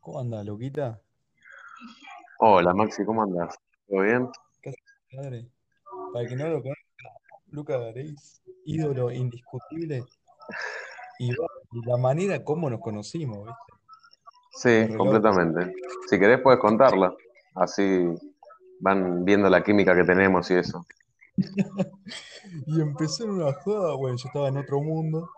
[0.00, 1.00] ¿Cómo anda, Luquita?
[2.38, 3.56] Hola Maxi, ¿cómo andás?
[3.88, 4.28] ¿Todo bien?
[4.62, 4.74] ¿Qué
[5.16, 5.48] padre?
[6.12, 6.82] Para que no lo conozca,
[7.48, 10.04] Luca Gareis, ídolo indiscutible.
[11.18, 11.32] Y,
[11.86, 14.88] la manera como nos conocimos, ¿viste?
[14.88, 15.74] Sí, completamente.
[16.08, 17.14] Si querés puedes contarla,
[17.54, 18.06] así
[18.80, 20.84] van viendo la química que tenemos y eso.
[22.66, 25.28] Y empezó en una joda, bueno, yo estaba en otro mundo.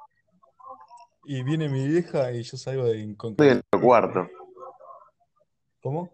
[1.29, 4.29] Y viene mi vieja y yo salgo de Estoy en el cuarto.
[5.83, 6.09] ¿Cómo?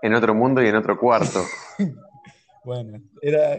[0.00, 1.44] En otro mundo y en otro cuarto.
[2.64, 3.58] Bueno, era.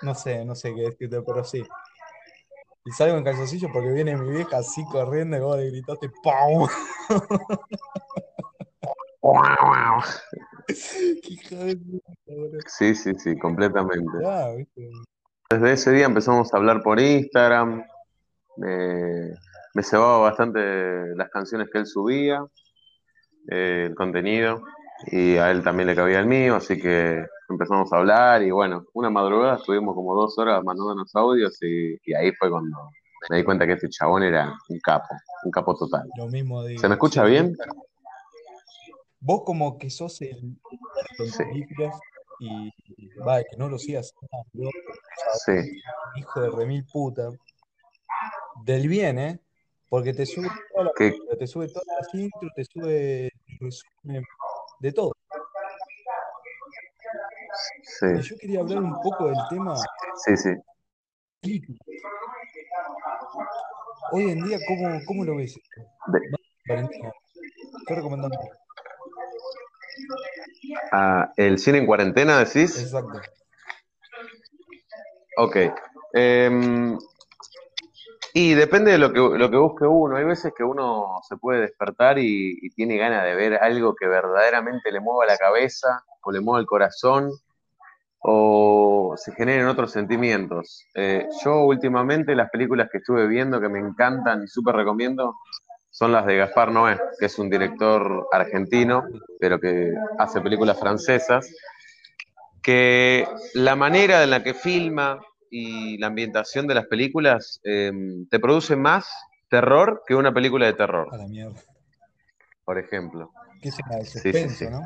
[0.00, 1.62] No sé, no sé qué decirte, pero sí.
[2.86, 6.66] Y salgo en calzoncillo porque viene mi vieja así corriendo y vos le gritaste ¡Pau!
[11.22, 12.60] ¡Qué hija de puta, boludo!
[12.66, 14.10] Sí, sí, sí, completamente.
[14.22, 14.90] Ya, ¿viste?
[15.50, 17.84] Desde ese día empezamos a hablar por Instagram.
[18.56, 19.34] Me,
[19.74, 20.60] me cebaba bastante
[21.16, 22.44] las canciones que él subía,
[23.50, 24.62] eh, el contenido,
[25.06, 28.84] y a él también le cabía el mío, así que empezamos a hablar y bueno,
[28.94, 32.76] una madrugada estuvimos como dos horas mandándonos audios y, y ahí fue cuando
[33.28, 35.08] me di cuenta que este chabón era un capo,
[35.42, 36.08] un capo total.
[36.16, 36.80] Lo mismo digo.
[36.80, 37.56] ¿Se me escucha bien?
[39.18, 40.56] Vos como que sos el
[41.18, 41.44] Sí.
[42.40, 42.72] Y
[43.18, 44.14] va, que no lo sigas
[45.44, 45.52] Sí,
[46.16, 47.30] hijo de remil puta.
[48.64, 49.40] Del bien, ¿eh?
[49.88, 50.92] Porque te sube toda la
[51.38, 54.24] te sube todas las intros, te sube el resumen,
[54.80, 55.12] de todo.
[57.82, 59.74] Y sí, yo quería hablar un poco del tema
[60.24, 60.50] sí, sí.
[64.12, 65.58] Hoy en día, ¿cómo, cómo lo ves?
[66.06, 66.88] De-.
[67.86, 68.38] ¿Qué recomendamos?
[70.92, 72.82] Ah, ¿el cine en cuarentena decís?
[72.82, 73.20] Exacto.
[75.36, 75.56] Ok.
[76.12, 76.98] Em,
[78.34, 80.16] y depende de lo que, lo que busque uno.
[80.16, 84.06] Hay veces que uno se puede despertar y, y tiene ganas de ver algo que
[84.06, 87.30] verdaderamente le mueva la cabeza o le mueva el corazón
[88.22, 90.84] o se generen otros sentimientos.
[90.94, 95.36] Eh, yo últimamente las películas que estuve viendo que me encantan y súper recomiendo
[96.00, 99.04] son las de Gaspar Noé, que es un director argentino,
[99.38, 101.54] pero que hace películas francesas,
[102.62, 107.92] que la manera en la que filma y la ambientación de las películas eh,
[108.30, 109.10] te produce más
[109.50, 111.60] terror que una película de terror, A la mierda.
[112.64, 113.30] por ejemplo.
[113.60, 113.96] ¿Qué será?
[113.96, 114.70] De Sí, sí, suspenso, sí.
[114.70, 114.80] ¿no?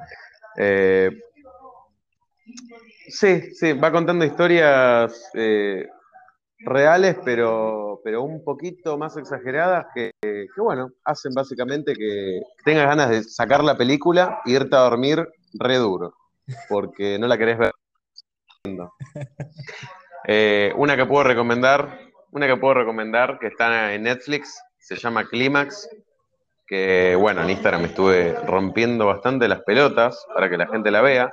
[0.56, 1.10] Eh,
[3.08, 5.86] sí, sí, va contando historias eh,
[6.64, 10.12] reales, pero, pero un poquito más exageradas que,
[10.56, 15.76] bueno, hacen básicamente que tengas ganas de sacar la película e irte a dormir re
[15.76, 16.14] duro,
[16.68, 17.72] porque no la querés ver.
[20.26, 21.98] Eh, una que puedo recomendar,
[22.30, 25.86] una que puedo recomendar que está en Netflix, se llama Clímax,
[26.66, 31.30] que bueno, en Instagram estuve rompiendo bastante las pelotas para que la gente la vea,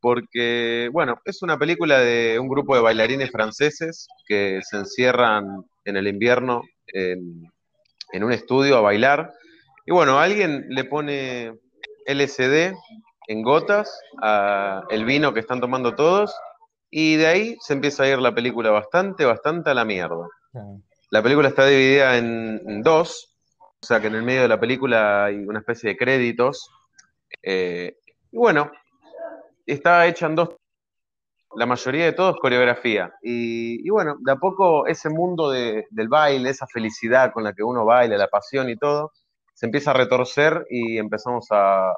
[0.00, 5.96] porque bueno, es una película de un grupo de bailarines franceses que se encierran en
[5.96, 7.50] el invierno en,
[8.12, 9.32] en un estudio a bailar,
[9.86, 11.54] y bueno, alguien le pone
[12.06, 12.74] LSD
[13.28, 16.34] en gotas a el vino que están tomando todos,
[16.90, 20.26] y de ahí se empieza a ir la película bastante, bastante a la mierda.
[21.10, 23.34] La película está dividida en en dos,
[23.80, 26.70] o sea que en el medio de la película hay una especie de créditos.
[27.42, 27.96] eh,
[28.30, 28.70] y bueno,
[29.72, 30.50] está hecha en dos,
[31.56, 33.12] la mayoría de todo es coreografía.
[33.22, 37.52] Y, y bueno, de a poco ese mundo de- del baile, esa felicidad con la
[37.52, 39.12] que uno baila, la pasión y todo,
[39.54, 41.90] se empieza a retorcer y empezamos a,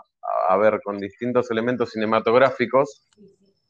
[0.48, 3.06] a ver con distintos elementos cinematográficos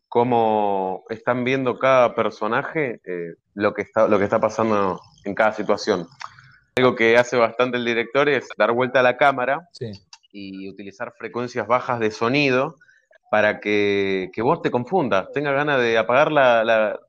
[0.09, 5.53] cómo están viendo cada personaje eh, lo, que está, lo que está pasando en cada
[5.53, 6.07] situación.
[6.77, 9.93] Algo que hace bastante el director es dar vuelta a la cámara Sí.
[10.33, 12.75] y utilizar frecuencias bajas de sonido
[13.31, 17.01] para que, que vos te confundas, tengas ganas de apagar la, la-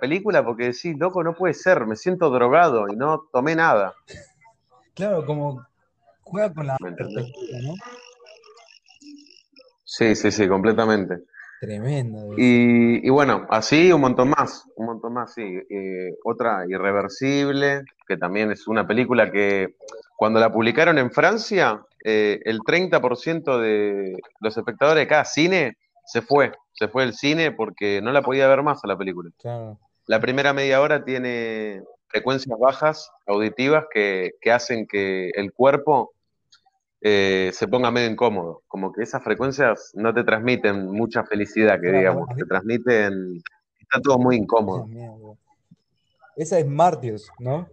[0.00, 3.94] película porque decís, loco, no puede ser, me siento drogado y no tomé nada.
[4.94, 5.62] Claro, como
[6.22, 7.76] juega con la perspectiva, ¿no?
[9.84, 11.18] Sí, sí, sí, completamente.
[11.60, 12.32] Tremendo.
[12.38, 15.42] Y, y bueno, así un montón más, un montón más, sí.
[15.42, 19.76] Eh, otra, Irreversible, que también es una película que
[20.16, 26.22] cuando la publicaron en Francia, eh, el 30% de los espectadores de cada cine se
[26.22, 29.30] fue, se fue del cine porque no la podía ver más a la película.
[29.38, 29.78] Claro.
[30.06, 36.12] La primera media hora tiene frecuencias bajas auditivas que, que hacen que el cuerpo
[37.06, 38.62] eh, se ponga medio incómodo.
[38.66, 43.42] Como que esas frecuencias no te transmiten mucha felicidad, que Claro, digamos, te transmiten.
[43.78, 44.86] Está todo muy incómodo.
[46.36, 47.68] Esa es Martyrs, ¿no?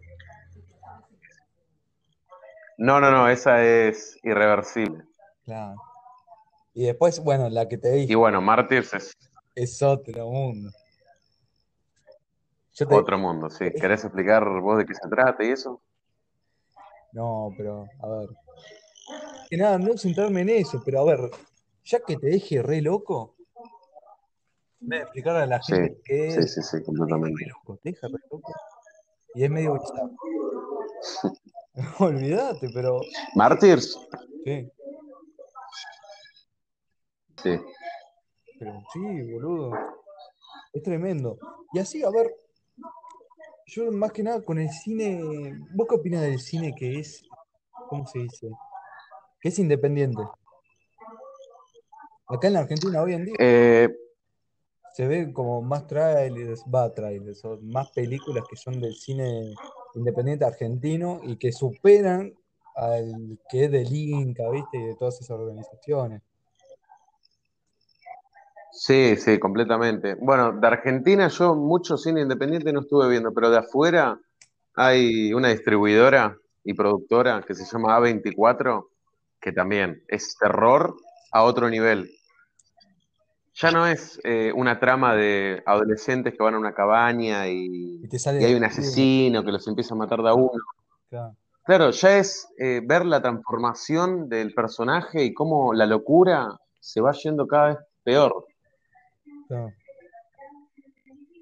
[2.83, 5.03] No, no, no, esa es irreversible.
[5.45, 5.75] Claro.
[6.73, 9.13] Y después, bueno, la que te Y dije bueno, Mártires es
[9.53, 10.71] es otro mundo.
[12.73, 13.71] Yo te- otro mundo, sí.
[13.79, 15.79] ¿Querés explicar vos de qué se trata y eso?
[17.13, 18.29] No, pero, a ver.
[19.47, 21.29] Que nada, no centrarme en eso, pero a ver,
[21.85, 23.35] ya que te deje re loco,
[24.79, 27.45] voy a explicarle a la Sí, gente que sí, es sí, sí, re completamente.
[27.45, 28.51] loco, te deja re loco.
[29.35, 30.15] Y es medio bizarro.
[31.99, 33.01] Olvídate, pero
[33.35, 33.97] ¿Mártires?
[34.43, 34.69] sí,
[37.43, 37.59] Sí.
[38.59, 39.71] pero sí, boludo.
[40.73, 41.37] Es tremendo.
[41.73, 42.35] Y así, a ver,
[43.65, 47.23] yo más que nada con el cine, ¿vos qué opinas del cine que es,
[47.89, 48.47] ¿cómo se dice?
[49.39, 50.21] Que es independiente.
[52.27, 53.89] Acá en la Argentina hoy en día Eh,
[54.93, 59.53] se ve como más trailers, va trailers, o más películas que son del cine
[59.95, 62.33] independiente argentino y que superan
[62.75, 64.77] al que es del Inca, ¿viste?
[64.77, 66.21] Y de todas esas organizaciones.
[68.71, 70.15] sí, sí, completamente.
[70.15, 74.19] Bueno, de Argentina yo mucho cine independiente no estuve viendo, pero de afuera
[74.75, 78.87] hay una distribuidora y productora que se llama A24,
[79.39, 80.95] que también es terror
[81.31, 82.09] a otro nivel.
[83.61, 88.01] Ya no es eh, una trama de adolescentes que van a una cabaña y,
[88.39, 90.63] hay un asesino que los empieza a matar de a uno.
[91.09, 91.35] Claro.
[91.63, 97.11] Claro, ya es eh, ver la transformación del personaje y cómo la locura se va
[97.11, 98.47] yendo cada vez peor.
[99.47, 99.71] claro.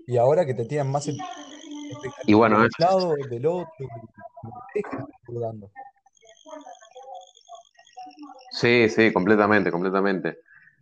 [0.06, 1.08] Y ahora que te tiran más
[2.26, 2.72] Y bueno, es-
[3.30, 3.70] del otro,
[8.52, 10.40] sí, sí, completamente, completamente.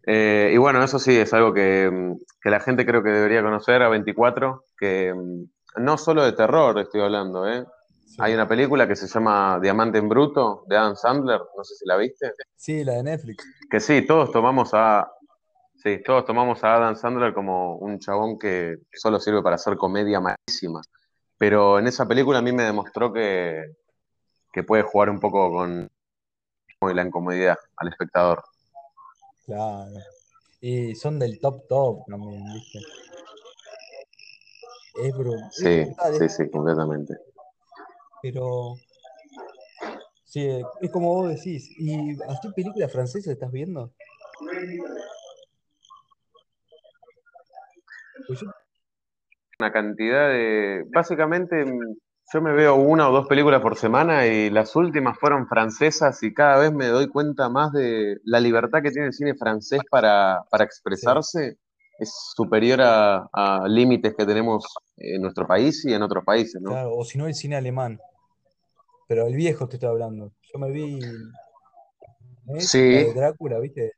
[0.10, 3.44] Eh, y bueno, eso sí, es algo que, mm, que la gente creo que debería
[3.44, 7.66] conocer a 24, que mm, no solo de terror estoy hablando, ¿eh?
[8.06, 8.16] Sí.
[8.20, 11.86] Hay una película que se llama Diamante en Bruto, de Adam Sandler, no sé si
[11.86, 12.32] la viste.
[12.56, 13.46] Sí, la de Netflix.
[13.70, 15.12] Que sí, todos tomamos a.
[15.76, 20.22] Sí, todos tomamos a Adam Sandler como un chabón que solo sirve para hacer comedia
[20.22, 20.82] malísima.
[21.38, 23.76] Pero en esa película a mí me demostró que,
[24.54, 25.90] que puede jugar un poco con
[26.82, 28.42] la incomodidad al espectador.
[29.48, 29.94] Claro.
[30.62, 32.80] Y son del top top también, ¿viste?
[35.02, 37.14] Es bru- es Sí, brutal, sí, es- sí, completamente.
[38.22, 38.76] pero
[40.26, 40.48] sí,
[40.82, 41.70] es como vos decís.
[41.80, 43.94] ¿Y así películas francesas estás viendo?
[48.28, 48.48] Pues yo,
[49.60, 50.84] Una cantidad de.
[50.94, 51.96] Básicamente, mm,
[52.34, 56.34] yo me veo una o dos películas por semana y las últimas fueron francesas y
[56.34, 60.44] cada vez me doy cuenta más de la libertad que tiene el cine francés para,
[60.50, 61.58] para expresarse.
[62.00, 64.66] Es superior a, a límites que tenemos
[64.98, 66.72] en nuestro país y en otros países, ¿no?
[66.72, 68.00] claro, o si no el cine alemán.
[69.08, 70.34] Pero el viejo te estoy hablando.
[70.54, 71.00] Yo me vi
[72.50, 72.60] ¿eh?
[72.60, 72.80] Sí.
[72.80, 73.94] de Drácula, ¿viste?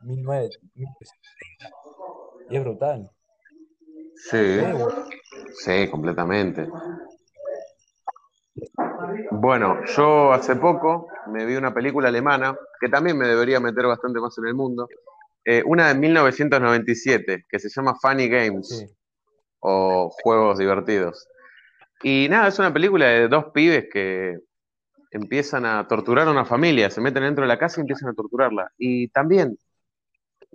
[0.00, 1.76] 19, 1930.
[2.50, 3.10] Y es brutal.
[4.16, 4.58] Sí,
[5.58, 6.66] sí, completamente.
[9.32, 14.20] Bueno, yo hace poco me vi una película alemana que también me debería meter bastante
[14.20, 14.88] más en el mundo.
[15.44, 18.86] Eh, una de 1997 que se llama Funny Games sí.
[19.60, 21.28] o Juegos Divertidos.
[22.02, 24.38] Y nada, es una película de dos pibes que
[25.10, 28.14] empiezan a torturar a una familia, se meten dentro de la casa y empiezan a
[28.14, 28.70] torturarla.
[28.78, 29.56] Y también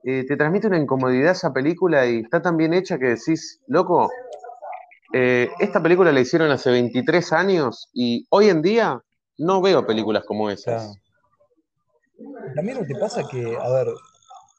[0.03, 4.10] eh, te transmite una incomodidad esa película y está tan bien hecha que decís, loco,
[5.13, 9.01] eh, esta película la hicieron hace 23 años y hoy en día
[9.38, 10.84] no veo películas como esas.
[10.84, 12.54] Claro.
[12.56, 13.88] También no te pasa que, a ver,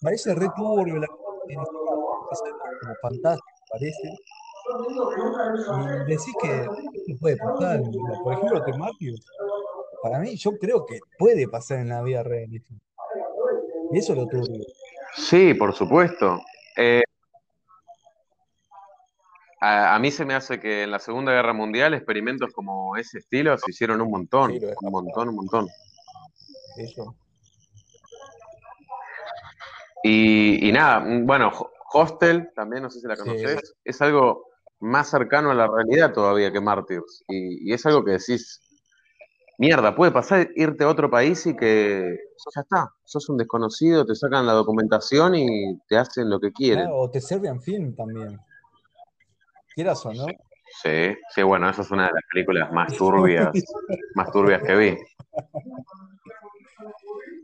[0.01, 4.17] parece re turbio la es como fantástico, parece.
[6.07, 6.67] Y decís que
[7.09, 7.83] no puede pasar.
[8.23, 9.27] Por ejemplo, The Martyrs,
[10.03, 12.49] para mí, yo creo que puede pasar en la vida real.
[12.53, 14.65] Y eso es lo turbio.
[15.17, 16.41] Sí, por supuesto.
[16.77, 17.03] Eh,
[19.61, 23.19] a, a mí se me hace que en la Segunda Guerra Mundial experimentos como ese
[23.19, 25.69] estilo se hicieron un montón, Sí, un montón, un montón.
[26.77, 27.15] Eso.
[30.03, 33.23] Y, y nada, bueno, Ho- Hostel, también no sé si la Sí.
[33.23, 34.47] conoces, es algo
[34.81, 37.25] más cercano a la realidad todavía que Martyrs.
[37.29, 38.63] Y, y es algo que decís,
[39.59, 42.17] mierda, puede pasar irte a otro país y que
[42.55, 46.85] ya está, sos un desconocido, te sacan la documentación y te hacen lo que quieren.
[46.85, 48.39] Claro, o te Serbian Film también.
[49.75, 50.27] Quieras o no.
[50.83, 53.51] Sí, sí, bueno, esa es una de las películas más turbias,
[54.15, 54.99] más turbias que vi.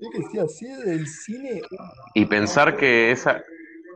[0.00, 1.60] Es que sí, así es del cine.
[2.14, 3.42] Y pensar que esa,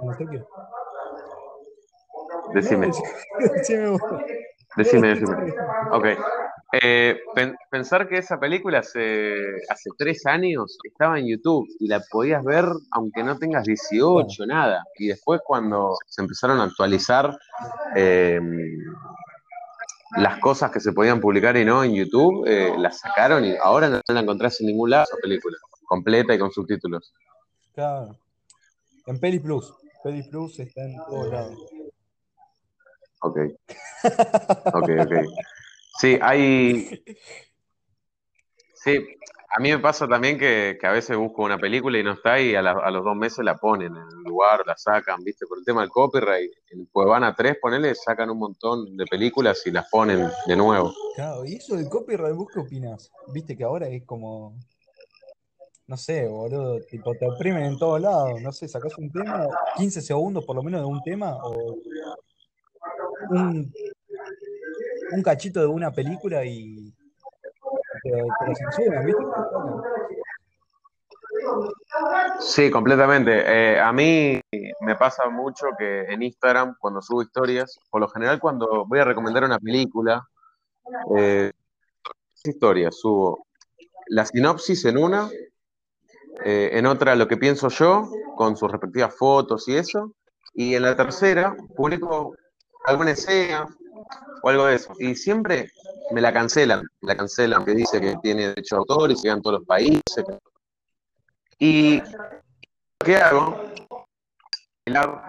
[2.54, 2.90] decime,
[3.54, 3.98] decime
[4.76, 5.54] decime, decime.
[5.92, 6.06] Ok.
[6.72, 7.18] Eh,
[7.68, 9.34] pensar que esa película hace,
[9.68, 14.84] hace tres años estaba en YouTube y la podías ver aunque no tengas 18, nada.
[14.96, 17.36] Y después cuando se empezaron a actualizar
[17.96, 18.40] eh,
[20.16, 23.88] las cosas que se podían publicar y no en YouTube, eh, las sacaron y ahora
[23.88, 27.12] no la encontrás en ningún lado esa película, completa y con subtítulos.
[27.74, 28.16] Claro.
[29.06, 29.74] En Peli Plus.
[30.04, 31.58] Peli Plus está en todos lados.
[33.22, 33.38] Ok.
[34.72, 35.12] Ok, ok.
[36.00, 37.04] Sí, hay.
[38.72, 39.06] Sí,
[39.50, 42.54] a mí me pasa también que, a veces busco una película y no está y
[42.54, 45.44] a, los dos meses la ponen en el lugar, la sacan, ¿viste?
[45.46, 46.88] Por el tema del copyright, en
[47.22, 50.94] a 3, ponele, sacan un montón de películas y las ponen de nuevo.
[51.16, 53.12] Claro, y eso del copyright, ¿vos qué opinas?
[53.34, 54.56] Viste que ahora es como.
[55.86, 60.00] No sé, boludo, tipo, te oprimen en todos lados, no sé, sacas un tema, 15
[60.00, 61.76] segundos por lo menos de un tema, o
[63.30, 63.70] un
[65.12, 66.92] un cachito de una película y.
[72.40, 73.42] Sí, completamente.
[73.46, 74.40] Eh, a mí
[74.80, 79.04] me pasa mucho que en Instagram, cuando subo historias, por lo general cuando voy a
[79.04, 80.26] recomendar una película,
[81.16, 81.52] eh,
[82.44, 83.46] historias, subo
[84.08, 85.28] la sinopsis en una,
[86.44, 90.14] eh, en otra lo que pienso yo, con sus respectivas fotos y eso,
[90.54, 92.34] y en la tercera publico
[92.86, 93.68] alguna escena,
[94.42, 94.92] o algo de eso.
[94.98, 95.70] Y siempre
[96.10, 99.28] me la cancelan, me la cancelan, que dice que tiene derecho de autor y se
[99.28, 100.24] en todos los países.
[101.58, 102.00] Y
[103.04, 103.70] ¿qué hago?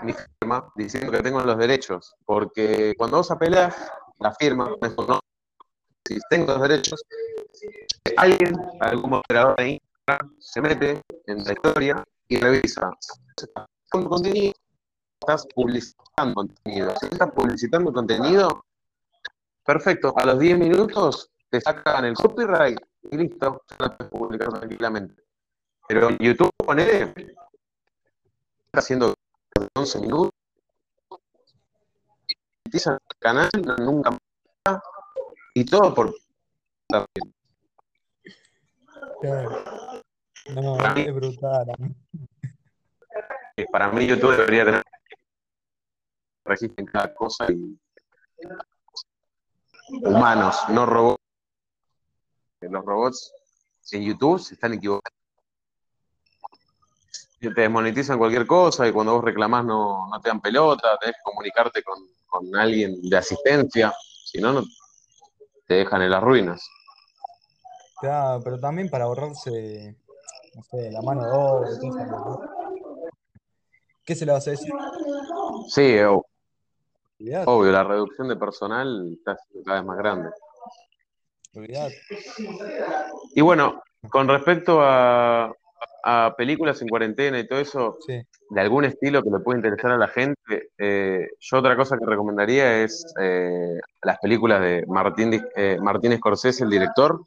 [0.04, 3.76] mi firma diciendo que tengo los derechos, porque cuando vos apelás
[4.20, 4.76] la firma,
[5.08, 5.20] no,
[6.08, 7.04] si tengo los derechos,
[8.18, 9.80] alguien, algún moderador ahí,
[10.40, 12.90] se mete en la historia y revisa.
[13.90, 14.54] Con contenido,
[15.22, 16.94] estás publicitando contenido.
[17.00, 18.66] Si estás publicitando contenido,
[19.64, 22.80] Perfecto, a los 10 minutos te sacan el copyright
[23.12, 25.24] y listo, ya lo puedes publicar tranquilamente.
[25.88, 27.14] Pero en YouTube, ponele,
[28.66, 29.14] está haciendo
[29.76, 30.32] 11 minutos,
[32.74, 33.50] el canal,
[33.80, 34.82] nunca más,
[35.54, 36.16] y todo por
[36.90, 37.06] No,
[40.96, 41.68] es brutal.
[43.72, 44.84] Para mí YouTube debería tener
[46.46, 47.78] registro en cada cosa y
[50.02, 51.22] humanos, no robots.
[52.62, 53.34] Los robots
[53.92, 55.18] en YouTube se están equivocando.
[57.40, 61.82] Te desmonetizan cualquier cosa y cuando vos reclamás no, te dan pelota, tenés que comunicarte
[61.84, 63.92] con, alguien de asistencia,
[64.26, 64.64] si no, no
[65.68, 66.70] te dejan en las ruinas.
[68.00, 69.98] Claro, pero también para ahorrarse,
[70.54, 71.70] no sé, la mano de obra,
[74.06, 74.72] ¿qué se le va a decir?
[75.68, 75.98] Sí,
[77.46, 80.30] Obvio, la reducción de personal está cada vez más grande.
[83.36, 85.54] Y bueno, con respecto a,
[86.36, 90.08] películas en cuarentena y todo eso, de algún estilo que le puede interesar a la
[90.08, 96.18] gente, eh, yo otra cosa que recomendaría es eh, las películas de Martín, eh, Martín
[96.18, 97.22] Scorsese, el director,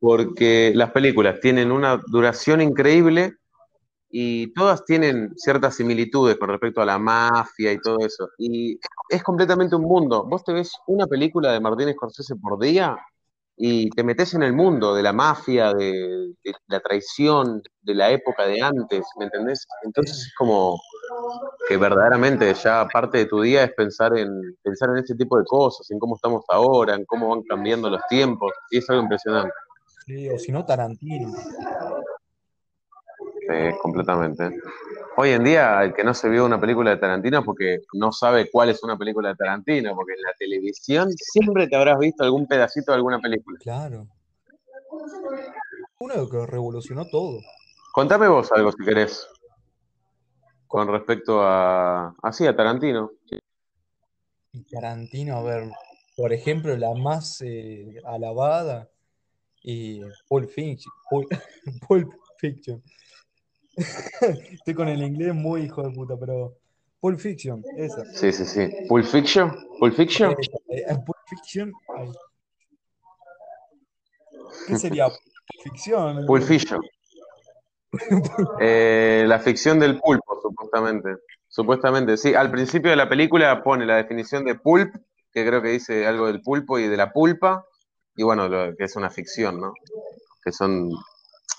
[0.00, 3.38] porque las películas tienen una duración increíble
[4.16, 8.28] y todas tienen ciertas similitudes con respecto a la mafia y todo eso.
[8.38, 8.78] Y
[9.08, 10.24] es completamente un mundo.
[10.24, 12.96] Vos te ves una película de Martín Scorsese por día
[13.56, 16.32] y te metes en el mundo de la mafia, de,
[16.68, 19.66] la traición, de la época de antes, ¿me entendés?
[19.82, 20.80] Entonces es como
[21.68, 24.30] que verdaderamente ya parte de tu día es pensar en,
[24.62, 28.06] pensar en este tipo de cosas, en cómo estamos ahora, en cómo van cambiando los
[28.08, 29.52] tiempos, y es algo impresionante.
[30.06, 31.32] Sí, o si no, Tarantino.
[33.48, 34.58] Sí, completamente.
[35.16, 38.50] Hoy en día, el que no se vio una película de Tarantino porque no sabe
[38.50, 42.46] cuál es una película de Tarantino, porque en la televisión siempre te habrás visto algún
[42.46, 43.58] pedacito de alguna película.
[43.60, 44.08] Claro.
[46.00, 47.40] Uno que revolucionó todo.
[47.92, 49.26] Contame vos algo si querés.
[50.66, 52.14] Con respecto a.
[52.22, 53.12] Así, a Tarantino.
[54.52, 55.70] Y Tarantino, a ver,
[56.16, 58.90] por ejemplo, la más eh, alabada
[59.62, 60.92] y Pulp Fiction.
[61.88, 62.82] Pulp Fiction.
[64.52, 66.56] Estoy con el inglés muy hijo de puta, pero
[67.00, 68.04] Pulp Fiction, esa.
[68.14, 68.68] Sí, sí, sí.
[68.88, 70.32] Pulp Fiction, Pulp Fiction.
[70.68, 71.72] Eh, eh, Pulp Fiction.
[74.66, 75.18] ¿Qué sería Pulp
[75.62, 76.26] Fiction?
[76.26, 76.80] Pulp Fiction.
[78.60, 81.16] Eh, la ficción del pulpo, supuestamente.
[81.48, 82.34] Supuestamente, sí.
[82.34, 84.94] Al principio de la película pone la definición de pulp,
[85.32, 87.64] que creo que dice algo del pulpo y de la pulpa,
[88.16, 89.74] y bueno, lo, que es una ficción, ¿no?
[90.42, 90.90] Que son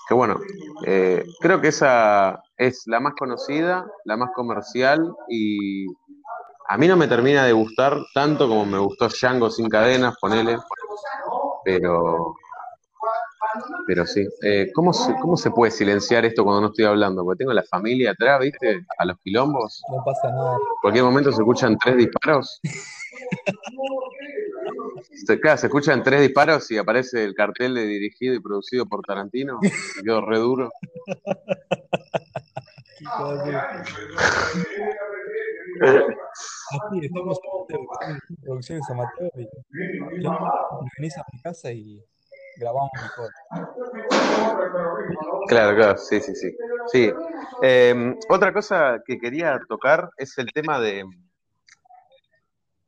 [0.06, 0.38] que bueno,
[0.84, 5.86] eh, creo que esa es la más conocida, la más comercial y
[6.68, 10.58] a mí no me termina de gustar tanto como me gustó Django sin cadenas, ponele.
[11.64, 12.36] Pero,
[13.86, 14.26] pero sí.
[14.42, 17.24] Eh, ¿cómo, se, ¿Cómo se puede silenciar esto cuando no estoy hablando?
[17.24, 18.86] Porque tengo la familia atrás, ¿viste?
[18.98, 19.82] A los quilombos.
[19.90, 20.54] No pasa nada.
[20.54, 22.60] En cualquier momento se escuchan tres disparos.
[25.12, 29.02] Se, claro, se escuchan tres disparos y aparece el cartel de dirigido y producido por
[29.02, 29.58] Tarantino.
[29.62, 30.70] Me quedo re duro.
[35.80, 40.30] Así, estamos en producciones amateur y yo
[40.98, 42.02] venís a mi casa y
[42.58, 43.30] grabamos mejor.
[45.48, 46.56] Claro, claro, sí, sí, sí.
[46.92, 47.12] sí.
[47.62, 51.04] Eh, otra cosa que quería tocar es el tema de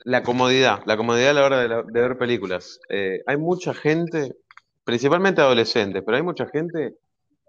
[0.05, 2.81] la comodidad, la comodidad a la hora de, la- de ver películas.
[2.89, 4.37] Eh, hay mucha gente,
[4.85, 6.95] principalmente adolescentes, pero hay mucha gente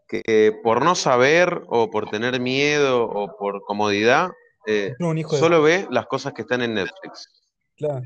[0.07, 4.31] que eh, por no saber o por tener miedo o por comodidad,
[4.65, 7.29] eh, de solo ve las cosas que están en Netflix.
[7.77, 8.01] Claro.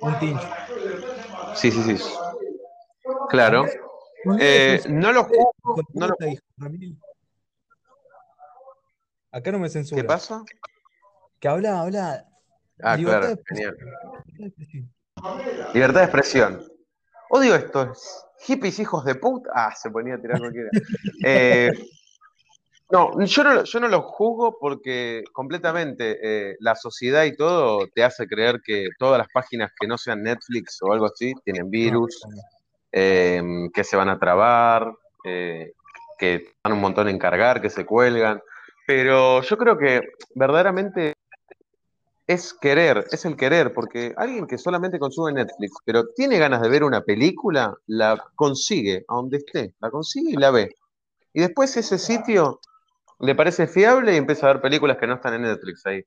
[0.00, 0.48] Un tincho.
[1.54, 2.04] Sí, sí, sí.
[3.28, 3.66] Claro.
[4.38, 6.14] Eh, no lo juzgo, no lo.
[9.32, 10.00] Acá no me censura.
[10.00, 10.44] ¿Qué pasa?
[11.38, 12.26] Que habla, habla.
[12.82, 13.76] Ah, libertad claro, genial.
[15.74, 16.64] Libertad de expresión.
[17.30, 19.50] Odio estos hippies hijos de puta.
[19.54, 20.70] Ah, se ponía a tirar cualquiera.
[21.24, 21.70] Eh,
[22.90, 27.86] no, yo no, lo- yo no los juzgo porque completamente eh, la sociedad y todo
[27.94, 31.70] te hace creer que todas las páginas que no sean Netflix o algo así tienen
[31.70, 32.20] virus,
[32.90, 33.40] eh,
[33.72, 34.92] que se van a trabar,
[35.24, 35.72] eh,
[36.18, 38.40] que van un montón en cargar, que se cuelgan.
[38.88, 40.00] Pero yo creo que
[40.34, 41.12] verdaderamente
[42.30, 46.68] es querer, es el querer, porque alguien que solamente consume Netflix, pero tiene ganas de
[46.68, 50.76] ver una película, la consigue a donde esté, la consigue y la ve.
[51.32, 52.60] Y después ese sitio
[53.18, 56.04] le parece fiable y empieza a ver películas que no están en Netflix ahí.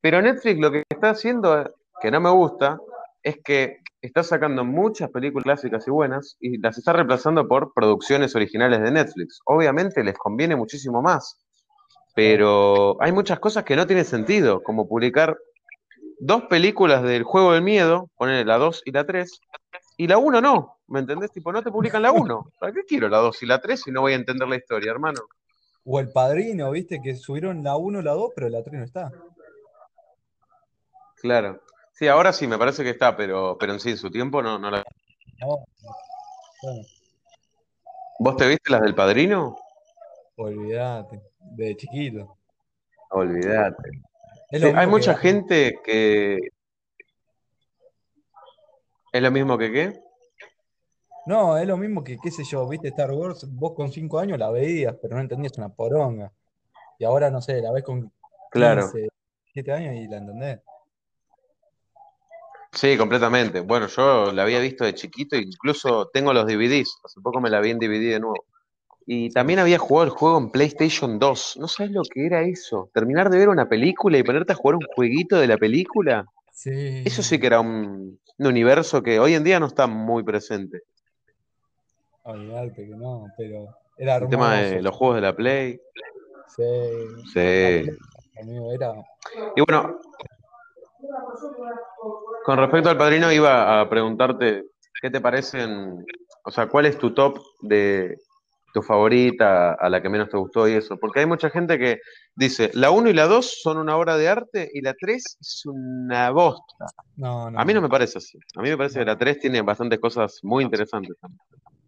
[0.00, 1.68] Pero Netflix lo que está haciendo,
[2.00, 2.78] que no me gusta,
[3.20, 8.36] es que está sacando muchas películas clásicas y buenas y las está reemplazando por producciones
[8.36, 9.40] originales de Netflix.
[9.44, 11.44] Obviamente les conviene muchísimo más,
[12.14, 15.36] pero hay muchas cosas que no tienen sentido, como publicar
[16.18, 19.40] dos películas del juego del miedo, poner la 2 y la 3,
[19.96, 21.30] y la 1 no, ¿me entendés?
[21.32, 22.52] Tipo, no te publican la 1.
[22.60, 24.90] ¿Para qué quiero la 2 y la 3 si no voy a entender la historia,
[24.90, 25.20] hermano?
[25.84, 29.12] O el padrino, viste, que subieron la 1, la 2, pero la 3 no está.
[31.16, 31.60] Claro.
[31.92, 34.58] Sí, ahora sí, me parece que está, pero, pero en sí, en su tiempo no,
[34.58, 34.84] no la...
[35.40, 35.64] No,
[36.62, 36.82] bueno,
[38.18, 39.56] ¿Vos te viste las del Padrino?
[40.36, 42.36] olvídate, de chiquito.
[43.10, 44.02] Olvídate.
[44.54, 46.38] Sí, hay mucha gente que...
[49.12, 50.00] ¿Es lo mismo que qué?
[51.26, 54.38] No, es lo mismo que, qué sé yo, viste Star Wars, vos con 5 años
[54.38, 56.32] la veías, pero no entendías una poronga.
[56.98, 58.12] Y ahora, no sé, la ves con 15,
[58.50, 58.90] Claro.
[59.52, 60.60] 7 años y la entendés.
[62.72, 63.60] Sí, completamente.
[63.60, 66.98] Bueno, yo la había visto de chiquito, incluso tengo los DVDs.
[67.04, 68.44] Hace poco me la vi en DVD de nuevo.
[69.06, 71.58] Y también había jugado el juego en PlayStation 2.
[71.60, 72.88] ¿No sabes lo que era eso?
[72.94, 76.24] Terminar de ver una película y ponerte a jugar un jueguito de la película.
[76.52, 77.02] Sí.
[77.04, 80.80] Eso sí que era un, un universo que hoy en día no está muy presente.
[82.22, 83.66] Olvidate que no, pero
[83.98, 84.82] era El tema de hermoso.
[84.84, 85.80] los juegos de la Play.
[86.56, 86.62] Sí,
[87.32, 87.90] Sí.
[88.40, 88.94] amigo, era.
[89.56, 89.98] Y bueno,
[92.44, 94.64] con respecto al padrino, iba a preguntarte,
[95.02, 96.04] ¿qué te parecen?
[96.44, 98.16] O sea, ¿cuál es tu top de
[98.74, 100.98] tu favorita, a la que menos te gustó y eso?
[100.98, 102.00] Porque hay mucha gente que
[102.34, 105.62] dice, la 1 y la 2 son una obra de arte y la 3 es
[105.64, 106.86] una bosta.
[107.16, 107.60] No, no.
[107.60, 108.36] A mí no me parece así.
[108.56, 111.40] A mí me parece que la 3 tiene bastantes cosas muy interesantes también.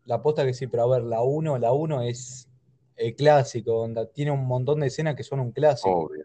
[0.05, 2.49] La posta que sí, pero a ver, la 1, la 1 es
[2.95, 6.07] el clásico, onda, tiene un montón de escenas que son un clásico.
[6.07, 6.25] Obvio.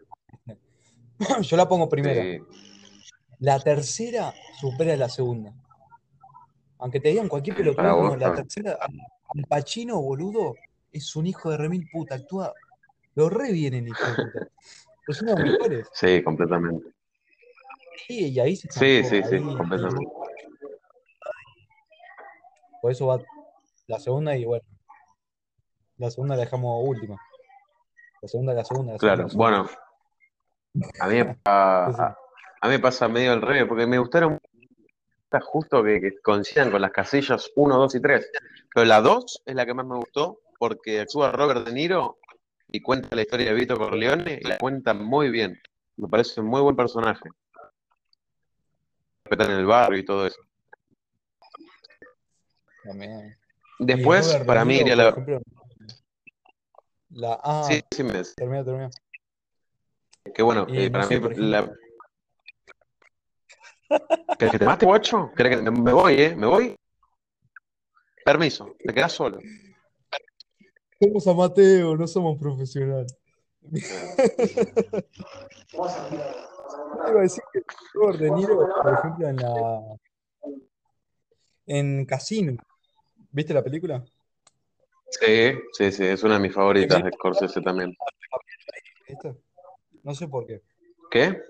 [1.41, 2.21] Yo la pongo primero.
[2.21, 2.39] Sí.
[3.39, 5.55] La tercera supera la segunda.
[6.77, 8.77] Aunque te digan cualquier pelotudo, la tercera,
[9.33, 10.57] Al Pacino, boludo,
[10.91, 12.53] es un hijo de remil puta, actúa,
[13.15, 14.47] lo re bien el hijo de puta.
[15.07, 15.87] Los mejores.
[15.93, 16.89] Sí, completamente.
[18.07, 20.11] Sí, y ahí se Sí, sí, sí, ahí- completamente.
[22.81, 23.23] Por eso va
[23.87, 24.65] la segunda y bueno.
[25.97, 27.15] La segunda la dejamos última.
[28.21, 29.69] La segunda, la segunda, la Claro, segunda, la bueno,
[30.99, 31.39] a mí, sí.
[31.45, 32.15] a,
[32.61, 34.39] a mí me pasa medio al revés, porque me gustaron
[35.39, 38.31] justo que, que coincidan con las casillas 1, 2 y 3.
[38.73, 42.19] Pero la 2 es la que más me gustó porque actúa Robert De Niro
[42.67, 45.59] y cuenta la historia de Vito Corleone y la cuenta muy bien.
[45.97, 47.29] Me parece un muy buen personaje.
[49.25, 50.41] Respetan el barrio y todo eso.
[52.83, 53.37] También.
[53.79, 55.09] Después, para mí, iría la.
[55.09, 55.41] ejemplo,
[57.09, 58.89] la ah, Sí, sí, me termina, termina.
[60.33, 61.73] Que bueno, eh, no para sé, mí por la.
[63.95, 65.31] Ejemplo- ¿Querés que te mate, guacho?
[65.35, 66.35] ¿Querés que me voy, eh?
[66.35, 66.75] ¿Me voy?
[68.23, 69.39] Permiso, te quedás solo.
[70.99, 73.15] Somos amateos, no somos profesionales.
[75.73, 77.61] Iba a decir que
[77.93, 79.81] Robert De Niro, por ejemplo, en la.
[81.67, 82.57] En Casino.
[83.31, 84.03] ¿Viste la película?
[85.09, 87.95] Sí, sí, sí, es una de mis favoritas de Scorsese también.
[89.07, 89.35] ¿Viste?
[90.03, 90.61] No sé por qué.
[91.09, 91.41] ¿Qué?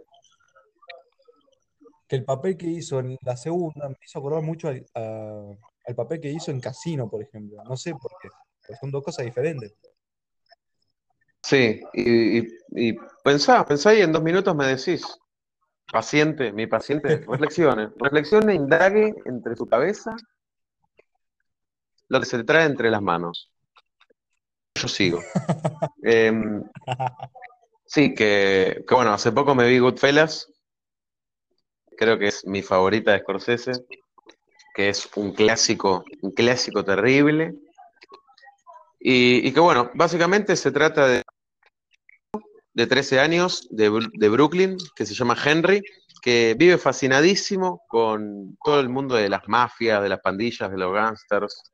[2.12, 5.54] Que el papel que hizo en la segunda me hizo acordar mucho al, a-
[5.88, 7.64] al papel que hizo en Casino, por ejemplo.
[7.64, 8.28] No sé por qué.
[8.60, 9.74] Porque son dos cosas diferentes.
[11.42, 15.06] Sí, y, y, y pensá, pensá y en dos minutos me decís.
[15.90, 17.92] Paciente, mi paciente, reflexione.
[17.96, 20.14] Reflexione, indague entre su cabeza
[22.10, 23.50] lo que se le trae entre las manos.
[24.76, 25.22] Yo sigo.
[26.04, 26.62] Em,
[27.86, 30.51] sí, que, que bueno, hace poco me vi Goodfellas.
[32.02, 33.74] Creo que es mi favorita de Scorsese,
[34.74, 37.54] que es un clásico, un clásico terrible.
[39.00, 41.22] Y, que bueno, básicamente se trata de,
[42.74, 45.84] de 13 años de, de Brooklyn, que se llama Henry,
[46.24, 50.92] que vive fascinadísimo con todo el mundo de las mafias, de las pandillas, de los
[50.92, 51.72] gángsters.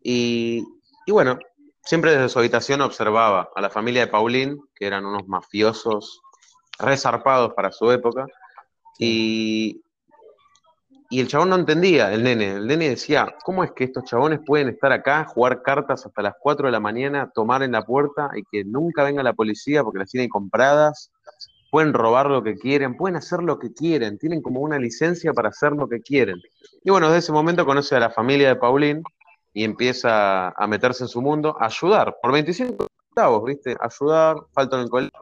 [0.00, 0.62] Y,
[1.06, 1.40] y bueno,
[1.82, 6.20] siempre desde su habitación observaba a la familia de Pauline, que eran unos mafiosos
[6.78, 8.28] resarpados para su época,
[8.98, 9.82] y,
[11.08, 12.52] y el chabón no entendía, el nene.
[12.52, 16.34] El nene decía, ¿cómo es que estos chabones pueden estar acá, jugar cartas hasta las
[16.40, 20.00] 4 de la mañana, tomar en la puerta y que nunca venga la policía porque
[20.00, 21.12] las tienen compradas?
[21.70, 25.50] Pueden robar lo que quieren, pueden hacer lo que quieren, tienen como una licencia para
[25.50, 26.40] hacer lo que quieren.
[26.82, 29.02] Y bueno, desde ese momento conoce a la familia de Pauline
[29.52, 33.76] y empieza a meterse en su mundo, a ayudar, por 25 centavos, ¿viste?
[33.80, 35.18] Ayudar, falta en el colegio,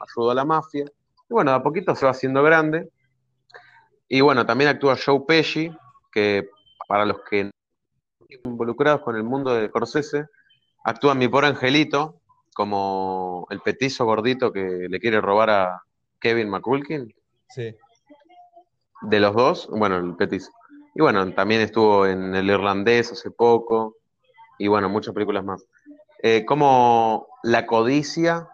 [0.00, 0.84] ayudó a la mafia.
[0.84, 2.90] Y bueno, a poquito se va haciendo grande.
[4.14, 5.74] Y bueno, también actúa Joe Pesci,
[6.12, 6.50] que
[6.86, 7.50] para los que
[8.44, 10.26] involucrados con el mundo de Corsese,
[10.84, 12.20] actúa mi pobre angelito,
[12.52, 15.82] como el petizo gordito que le quiere robar a
[16.20, 17.10] Kevin McCulkin.
[17.48, 17.74] Sí.
[19.00, 20.52] De los dos, bueno, el petizo.
[20.94, 23.96] Y bueno, también estuvo en El Irlandés hace poco,
[24.58, 25.64] y bueno, muchas películas más.
[26.22, 28.46] Eh, como la codicia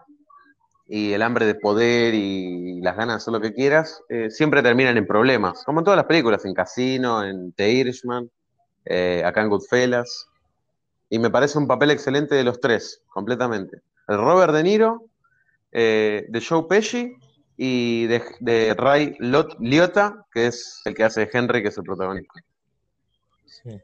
[0.91, 4.63] y el hambre de poder y las ganas de hacer lo que quieras, eh, siempre
[4.63, 8.29] terminan en problemas, como en todas las películas, en Casino, en The Irishman,
[8.85, 10.27] eh, acá en Goodfellas.
[11.11, 13.81] Y me parece un papel excelente de los tres, completamente.
[14.07, 15.05] El Robert De Niro,
[15.71, 17.15] eh, de Joe Pesci
[17.55, 21.83] y de, de Ray Lot- Liotta, que es el que hace Henry, que es el
[21.83, 22.41] protagonista.
[23.45, 23.79] Sí.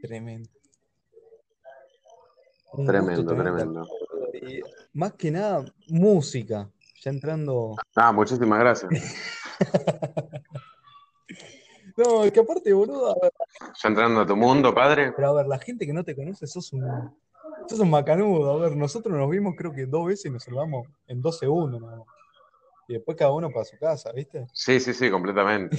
[0.00, 0.50] Tremendo.
[2.84, 3.86] Tremendo, tremendo.
[4.46, 4.60] Y
[4.92, 6.68] más que nada, música.
[7.02, 7.74] Ya entrando.
[7.94, 8.90] Ah, muchísimas gracias.
[11.96, 13.32] No, es que aparte, boludo, ver,
[13.80, 15.12] Ya entrando a tu mundo, padre.
[15.14, 16.84] pero a ver, la gente que no te conoce, sos un,
[17.68, 18.52] sos un macanudo.
[18.52, 21.80] A ver, nosotros nos vimos creo que dos veces y nos salvamos en dos segundos.
[22.88, 24.46] Y después cada uno para su casa, ¿viste?
[24.52, 25.76] Sí, sí, sí, completamente.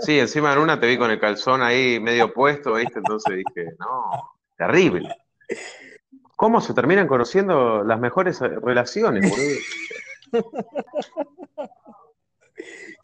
[0.00, 2.98] Sí, encima en una te vi con el calzón ahí medio puesto, ¿viste?
[2.98, 5.16] Entonces dije, no, terrible.
[6.36, 9.56] ¿Cómo se terminan conociendo las mejores eh, relaciones, boludo?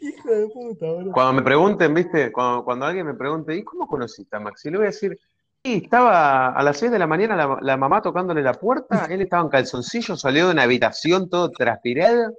[0.01, 1.13] Hijo de puta, boludo.
[1.13, 2.31] Cuando me pregunten, ¿viste?
[2.31, 4.71] Cuando, cuando alguien me pregunte, ¿y cómo conociste a Maxi?
[4.71, 5.19] Le voy a decir,
[5.65, 9.23] sí, estaba a las 6 de la mañana la, la mamá tocándole la puerta, él
[9.23, 12.35] estaba en calzoncillo, salió de una habitación todo transpirado,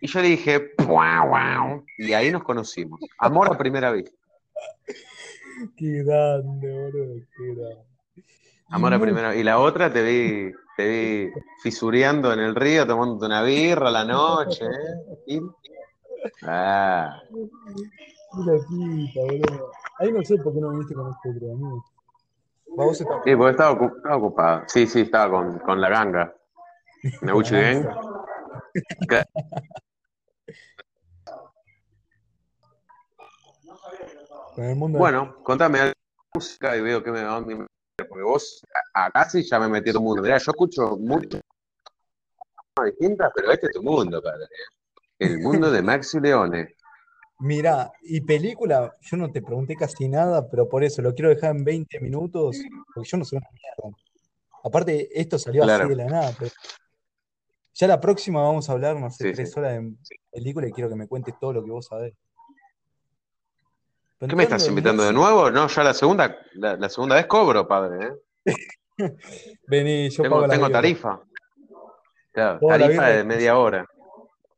[0.00, 3.00] y yo le dije, "Guau, guau", y ahí nos conocimos.
[3.18, 4.16] Amor a primera vista.
[5.76, 7.87] Qué grande, boludo, qué grande.
[8.70, 13.26] Amor a primera Y la otra te vi, te vi fisureando en el río, tomándote
[13.26, 14.66] una birra a la noche,
[15.26, 15.40] ¿eh?
[16.42, 17.20] Ah,
[18.32, 19.72] boludo.
[19.98, 21.30] Ahí no sé por qué no viniste con este
[22.76, 24.62] vos estás sí, porque estaba, ocu- estaba ocupado.
[24.66, 26.34] Sí, sí, estaba con, con la ganga.
[27.22, 27.86] Nabuchi Gang.
[34.98, 37.40] Bueno, contame algo de música y veo que me va a
[38.18, 40.22] porque vos acá sí ya me metí en mundo.
[40.22, 41.42] Mirá, yo escucho cosas
[42.86, 44.46] distintas, pero este es tu mundo, padre.
[45.18, 46.74] El mundo de Maxi Leone.
[47.40, 51.54] Mirá, y película, yo no te pregunté casi nada, pero por eso lo quiero dejar
[51.54, 52.56] en 20 minutos,
[52.92, 53.96] porque yo no sé una mierda.
[54.64, 55.84] Aparte, esto salió Claro.
[55.84, 56.50] así de la nada, pero
[57.74, 59.60] ya la próxima vamos a hablar, no sé, Sí, tres sí.
[59.60, 59.94] horas de
[60.32, 62.14] película y quiero que me cuentes todo lo que vos sabés.
[64.26, 65.50] ¿Qué me estás invitando de nuevo?
[65.50, 68.14] No, ya la segunda, la, la segunda vez cobro, padre.
[68.46, 68.56] ¿eh?
[69.68, 71.20] Vení, yo Tengo, pago la tengo tarifa.
[72.32, 73.86] Claro, tarifa de media hora.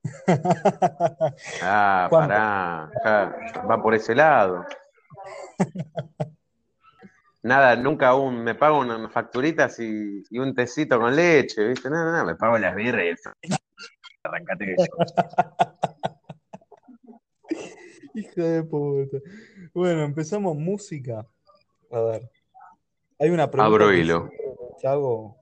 [1.62, 2.28] Ah, ¿Cuánto?
[2.28, 3.36] pará.
[3.70, 4.64] va por ese lado.
[7.42, 11.90] Nada, nunca un, me pago unas facturitas y, y un tecito con leche, ¿viste?
[11.90, 13.18] No, no, no, me pago las birras y el...
[14.22, 14.76] Arrancate
[18.20, 19.18] Hijo de puta.
[19.74, 21.26] Bueno, empezamos música.
[21.90, 22.30] A ver.
[23.18, 24.28] Hay una pregunta Abro que hilo.
[24.28, 25.36] siempre hago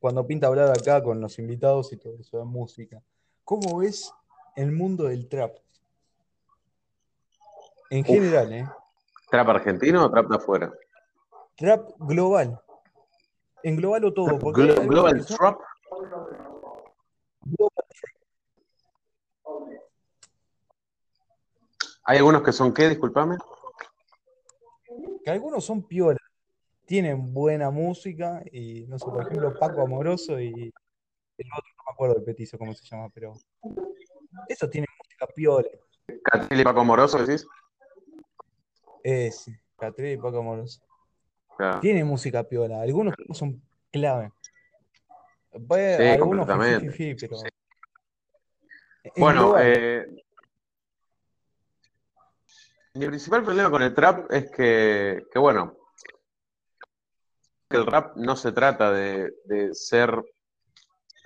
[0.00, 3.02] cuando pinta hablar acá con los invitados y todo eso de música.
[3.44, 4.12] ¿Cómo ves
[4.56, 5.56] el mundo del trap?
[7.90, 8.06] En Uf.
[8.06, 8.66] general, ¿eh?
[9.30, 10.72] ¿Trap argentino o trap de afuera?
[11.56, 12.60] Trap global.
[13.62, 14.38] Englobalo todo.
[14.38, 15.58] Porque hay Glo- Global que Trap.
[17.44, 17.81] global
[22.04, 22.88] ¿Hay algunos que son qué?
[22.88, 23.36] Disculpame.
[25.24, 26.18] que algunos son piolas,
[26.84, 30.50] tienen buena música y no sé, por ejemplo, Paco Amoroso y
[31.38, 33.34] el otro, no me acuerdo el petizo cómo se llama, pero
[34.48, 35.68] esos tienen música piola.
[36.24, 37.46] Catril y Paco Moroso, decís.
[39.04, 40.82] Es Catriel y Paco Amoroso.
[41.56, 41.80] Claro.
[41.80, 43.62] Tienen música piola, algunos son
[43.92, 44.32] clave.
[45.52, 45.58] Sí,
[46.08, 46.90] algunos completamente.
[46.90, 47.46] fifi, pero Sí.
[49.04, 50.06] en Bueno, eh,
[52.94, 55.76] mi principal problema con el trap es que, que, bueno,
[57.70, 59.32] el rap no se trata de,
[59.72, 60.22] ser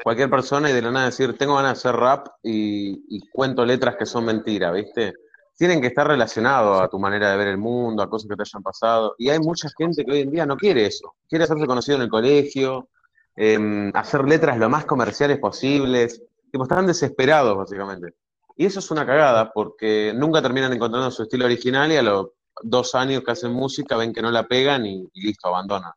[0.02, 3.96] cualquier persona y de la nada decir, tengo ganas de hacer rap y, cuento letras
[3.96, 5.14] que son mentiras, ¿viste?
[5.56, 8.42] Tienen que estar relacionados a tu manera de ver el mundo, a cosas que te
[8.42, 9.14] hayan pasado.
[9.18, 11.14] Y hay mucha gente que hoy en día no quiere eso.
[11.28, 12.90] Quiere hacerse conocido en el colegio,
[13.34, 16.22] em, hacer letras lo más comerciales posibles.
[16.52, 18.14] Tipo, están desesperados, básicamente.
[18.56, 22.28] Y eso es una cagada, porque nunca terminan encontrando su estilo original y a los
[22.62, 25.92] dos años que hacen música ven que no la pegan y, y listo, abandonan.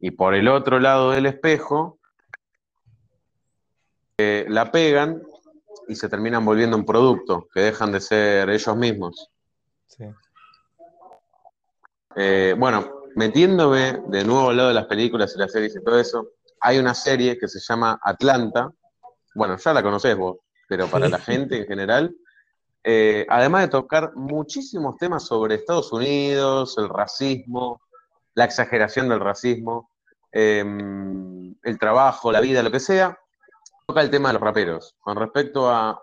[0.00, 1.98] Y por el otro lado del espejo,
[4.18, 5.22] eh, la pegan
[5.88, 9.30] y se terminan volviendo un producto, que dejan de ser ellos mismos.
[9.86, 10.04] sí.
[12.18, 16.00] Eh, bueno, metiéndome de nuevo al lado de las películas y las series y todo
[16.00, 18.70] eso, hay una serie que se llama Atlanta.
[19.34, 21.12] Bueno, ya la conocés vos, pero para Sí.
[21.12, 22.14] la gente en general,
[22.84, 27.80] eh, además de tocar muchísimos temas sobre Estados Unidos, el racismo,
[28.34, 29.90] la exageración del racismo,
[30.32, 30.60] eh,
[31.62, 33.18] el trabajo, la vida, lo que sea,
[33.86, 34.94] toca el tema de los raperos.
[35.00, 36.00] Con respecto a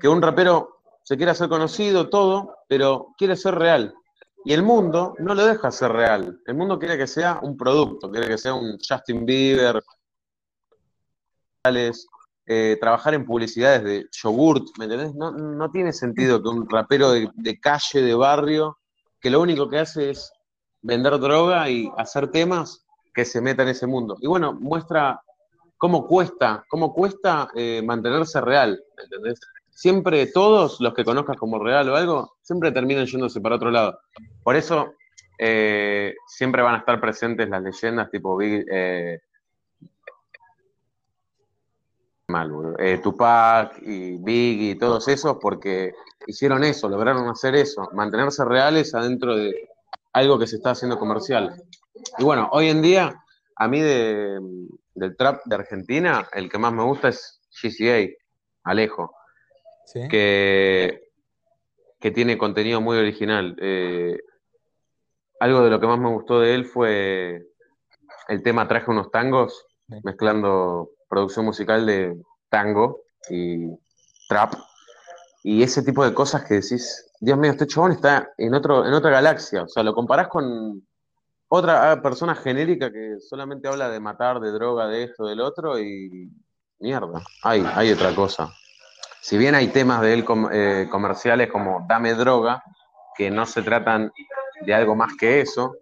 [0.00, 3.94] que un rapero se quiere hacer conocido, todo, pero quiere ser real.
[4.44, 6.40] Y el mundo no lo deja ser real.
[6.46, 9.82] El mundo quiere que sea un producto, quiere que sea un Justin Bieber,
[12.48, 15.14] eh, trabajar en publicidades de yogurt, ¿me entendés?
[15.16, 18.78] No, no tiene sentido que un rapero de, calle, de barrio,
[19.20, 20.32] que lo único que hace es
[20.80, 24.16] vender droga y hacer temas que se meta en ese mundo.
[24.20, 25.20] Y bueno, muestra
[25.76, 29.40] cómo cuesta, cómo cuesta eh, mantenerse real, ¿me entendés?
[29.70, 33.98] Siempre todos los que conozcas como real o algo, siempre terminan yéndose para otro lado.
[34.44, 34.92] Por eso
[35.36, 38.64] eh, siempre van a estar presentes las leyendas tipo Big,
[42.36, 42.78] mal, boludo.
[42.78, 45.92] Eh, Tupac y Biggie y todos esos, porque
[46.26, 49.68] hicieron eso, lograron hacer eso, mantenerse reales adentro de
[50.12, 51.54] algo que se está haciendo comercial.
[52.18, 53.22] Y bueno, hoy en día,
[53.56, 54.38] a mí de,
[54.94, 58.08] del trap de Argentina, el que más me gusta es GCA,
[58.64, 59.14] Alejo,
[59.86, 60.08] ¿Sí?
[60.08, 61.10] que,
[62.00, 63.56] que tiene contenido muy original.
[63.60, 64.18] Eh,
[65.40, 67.46] algo de lo que más me gustó de él fue
[68.28, 69.66] el tema Traje unos tangos,
[70.02, 72.16] mezclando producción musical de
[72.48, 73.68] tango y
[74.28, 74.54] trap.
[75.42, 78.92] Y ese tipo de cosas que decís, Dios mío, este chabón está en, otro, en
[78.92, 79.62] otra galaxia.
[79.62, 80.82] O sea, lo comparás con
[81.48, 85.78] otra ah, persona genérica que solamente habla de matar, de droga, de esto, del otro,
[85.78, 86.30] y
[86.80, 88.52] mierda, hay, hay otra cosa.
[89.20, 92.62] Si bien hay temas de él eh, comerciales como Dame droga,
[93.16, 94.12] que no se tratan
[94.64, 95.76] de algo más que eso,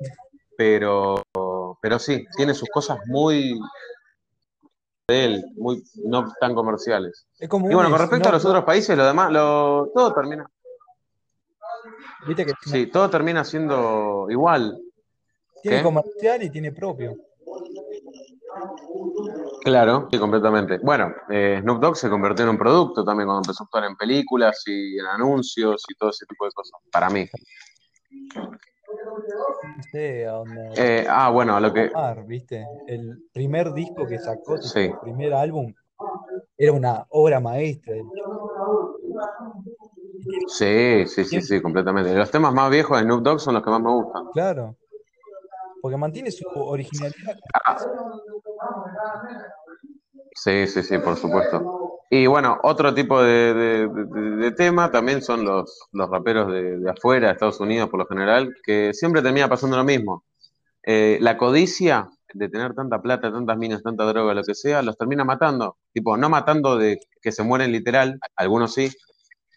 [0.56, 1.22] pero,
[1.80, 3.58] pero sí, tiene sus cosas muy
[5.06, 7.26] de él, muy no tan comerciales.
[7.38, 10.46] Es como Y bueno, con respecto a los otros países, lo demás, lo, todo termina,
[12.26, 14.80] Viste que sí, todo termina siendo igual.
[15.62, 15.82] tiene ¿Qué?
[15.82, 17.14] comercial y tiene propio.
[19.62, 20.78] Claro, sí, completamente.
[20.78, 23.96] Bueno, eh, Snoop Dogg se convirtió en un producto también cuando empezó a actuar en
[23.96, 27.28] películas y en anuncios y todo ese tipo de cosas, para mí.
[29.16, 31.88] No sé a dónde Eh, ah, bueno, a lo que...
[31.88, 32.66] tomar, ¿viste?
[32.86, 34.80] El primer disco que sacó, Sí.
[34.80, 35.72] el primer álbum,
[36.56, 37.94] era una obra maestra.
[40.48, 42.14] Sí, sí, sí, sí, completamente.
[42.14, 44.26] Los temas más viejos de Snoop Dogg son los que más me gustan.
[44.32, 44.76] Claro.
[45.80, 47.36] Porque mantiene su originalidad.
[50.34, 51.83] Sí, sí, sí, por supuesto.
[52.16, 57.32] Y bueno, otro tipo de, tema también son los, los raperos de, de afuera, de
[57.32, 60.22] Estados Unidos por lo general, que siempre termina pasando lo mismo.
[60.84, 64.96] Eh, la codicia de tener tanta plata, tantas minas, tanta droga, lo que sea, los
[64.96, 65.78] termina matando.
[65.92, 68.92] Tipo, no matando de que se mueren literal, algunos sí,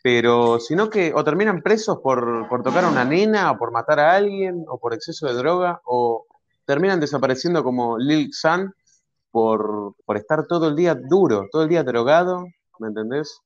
[0.02, 4.00] pero sino que o terminan presos por, por tocar a una nena, o por matar
[4.00, 6.26] a alguien, o por exceso de droga, o
[6.66, 8.74] terminan desapareciendo como Lil Xan
[9.32, 12.46] por, por estar todo el día duro, todo el día drogado,
[12.80, 13.42] ¿me entendés?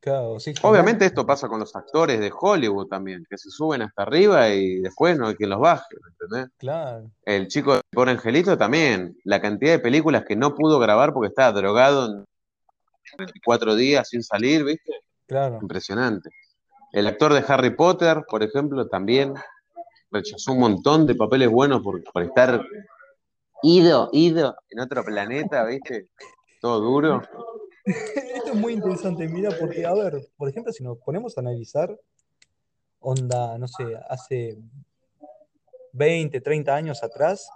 [0.00, 4.02] Claro, sí, Obviamente esto pasa con los actores de Hollywood también, que se suben hasta
[4.02, 6.56] arriba y después no hay quien los baje, ¿me entendés?
[6.56, 11.12] Claro, El chico de Pobre Angelito también, la cantidad de películas que no pudo grabar
[11.12, 12.24] porque estaba drogado en
[13.18, 14.92] 24 días sin salir, ¿viste?
[15.26, 15.58] claro.
[15.60, 16.30] Impresionante.
[16.92, 19.34] El actor de Harry Potter, por ejemplo, también
[20.10, 22.64] rechazó un montón de papeles buenos por, por estar
[23.62, 26.08] ido, ido en otro planeta, ¿viste?
[26.60, 27.22] Todo duro.
[27.84, 31.98] Esto es muy interesante, mira, porque, a ver, por ejemplo, si nos ponemos a analizar,
[33.00, 34.58] onda, no sé, hace
[35.92, 37.48] 20, 30 años atrás,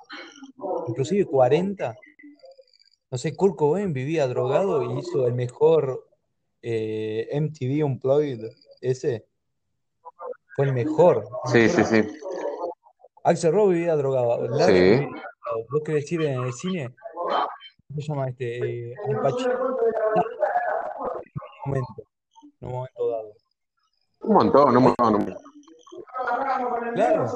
[0.88, 1.94] inclusive 40,
[3.10, 6.04] no sé, Kurt Cobain vivía drogado y hizo el mejor
[6.62, 9.26] eh, MTV Unplugged, ese.
[10.56, 11.28] Fue el mejor.
[11.52, 12.02] Sí, sí, sí.
[13.24, 14.48] Axel Rose vivía drogado.
[14.48, 15.06] Larry Sí.
[15.70, 16.94] ¿Vos querés decir en el cine?
[17.88, 18.90] ¿Cómo se llama este?
[18.90, 19.52] Eh, Al Pacino.
[19.52, 19.60] En
[21.64, 22.02] un momento,
[22.60, 23.32] en un momento dado.
[24.20, 25.14] Un montón, un montón.
[25.14, 25.54] un montón.
[26.94, 27.26] Claro.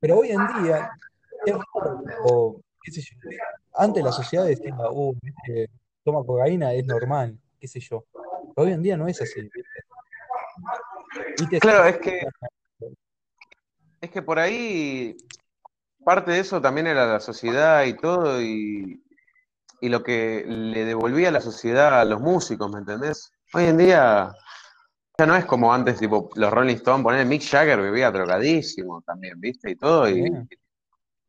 [0.00, 0.90] Pero hoy en día,
[2.24, 3.16] o, qué sé yo,
[3.74, 5.70] antes la sociedad decía, uh, viste,
[6.04, 8.04] toma cocaína, es normal, qué sé yo.
[8.54, 9.60] Pero hoy en día no es así, ¿viste?
[11.38, 11.60] ¿Viste?
[11.60, 12.26] Claro, es que,
[14.00, 15.16] es que por ahí
[16.10, 19.00] parte de eso también era la sociedad y todo, y,
[19.80, 23.30] y lo que le devolvía la sociedad a los músicos, ¿me entendés?
[23.54, 24.34] Hoy en día
[25.16, 29.40] ya no es como antes, tipo, los Rolling Stones, poner Mick Jagger vivía drogadísimo también,
[29.40, 29.70] ¿viste?
[29.70, 30.28] Y todo, y,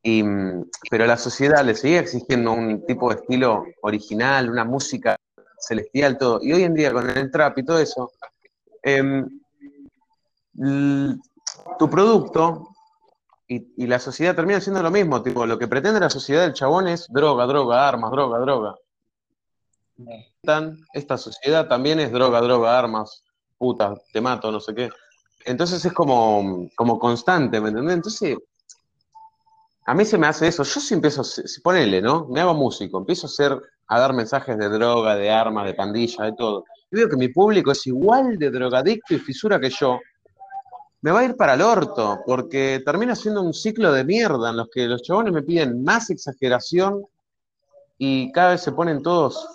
[0.02, 5.16] y, mm, pero la sociedad le seguía exigiendo un tipo de estilo original, una música
[5.60, 6.40] celestial, todo.
[6.42, 8.12] Y hoy en día con el trap y todo eso,
[8.82, 9.30] em,
[11.78, 12.71] tu producto
[13.52, 16.54] y, y la sociedad termina siendo lo mismo, tipo, lo que pretende la sociedad del
[16.54, 18.76] chabón es droga, droga, armas, droga, droga.
[20.94, 23.26] Esta sociedad también es droga, droga, armas,
[23.58, 24.90] puta, te mato, no sé qué.
[25.44, 27.96] Entonces es como, como constante, ¿me entendés?
[27.96, 28.38] Entonces,
[29.86, 30.64] a mí se me hace eso.
[30.64, 32.28] Yo si empiezo, si ponele, ¿no?
[32.30, 36.24] Me hago músico, empiezo a hacer, a dar mensajes de droga, de armas, de pandilla,
[36.24, 36.64] de todo.
[36.90, 40.00] Y veo que mi público es igual de drogadicto y fisura que yo.
[41.02, 44.58] Me va a ir para el orto, porque termina siendo un ciclo de mierda en
[44.58, 47.04] los que los chabones me piden más exageración
[47.98, 49.48] y cada vez se ponen todos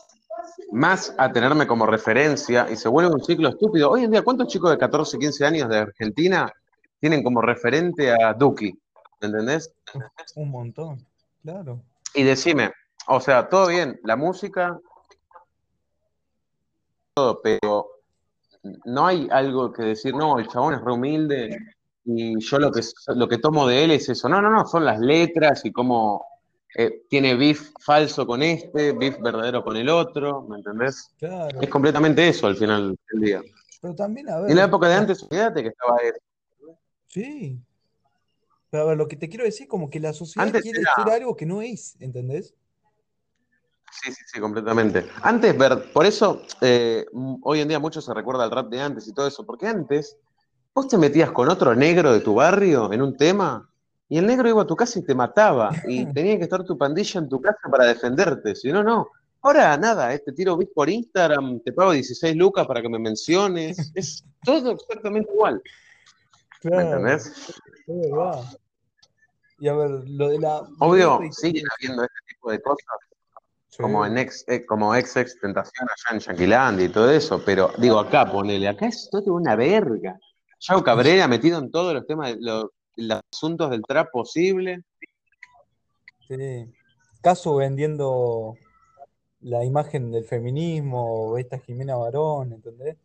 [0.72, 3.90] más a tenerme como referencia y se vuelve un ciclo estúpido.
[3.90, 6.52] Hoy en día, ¿cuántos chicos de 14, 15 años de Argentina
[6.98, 8.76] tienen como referente a Duki?
[9.20, 9.72] ¿Me entendés?
[10.34, 11.06] Un montón,
[11.42, 11.80] claro.
[12.14, 12.72] Y decime,
[13.06, 14.78] o sea, todo bien, la música,
[17.14, 17.95] todo, pero
[18.84, 21.58] no hay algo que decir, no, el chabón es re humilde
[22.04, 22.80] y yo lo que,
[23.14, 24.28] lo que tomo de él es eso.
[24.28, 26.24] No, no, no, son las letras y cómo
[26.76, 31.10] eh, tiene beef falso con este, beef verdadero con el otro, ¿me entendés?
[31.18, 31.60] Claro.
[31.60, 33.42] Es completamente eso al final del día.
[33.80, 34.50] Pero también, a ver.
[34.50, 36.78] en la época de antes, fíjate que estaba eso.
[37.06, 37.58] Sí.
[38.70, 40.94] Pero a ver, lo que te quiero decir, como que la sociedad Antes quiere era-
[40.96, 42.54] ser algo que no es, ¿entendés?
[44.02, 45.08] Sí, sí, sí, completamente.
[45.22, 47.06] Antes, ver, por eso eh,
[47.42, 50.16] hoy en día mucho se recuerda al rap de antes y todo eso, porque antes
[50.74, 53.68] vos te metías con otro negro de tu barrio en un tema
[54.08, 56.76] y el negro iba a tu casa y te mataba y tenía que estar tu
[56.76, 59.08] pandilla en tu casa para defenderte, si no, no.
[59.42, 62.98] Ahora nada, eh, te tiro bits por Instagram, te pago 16 lucas para que me
[62.98, 65.62] menciones, es todo exactamente igual,
[66.64, 67.26] ¿me Claro, entendés?
[67.86, 68.44] es verdad.
[69.58, 72.84] Y a ver, lo de la Obvio, siguen habiendo este tipo de cosas.
[73.76, 73.82] Sí.
[73.82, 77.70] como en ex, eh, como ex ex tentación allá en Yanquilandia y todo eso, pero
[77.76, 80.18] digo acá, ponele, acá es todo una verga.
[80.60, 84.82] Yao Cabrera metido en todos los temas, de lo- los asuntos del trap posible.
[86.26, 86.72] Sí.
[87.20, 88.54] Caso vendiendo
[89.40, 92.96] la imagen del feminismo, o esta Jimena Barón, ¿entendés?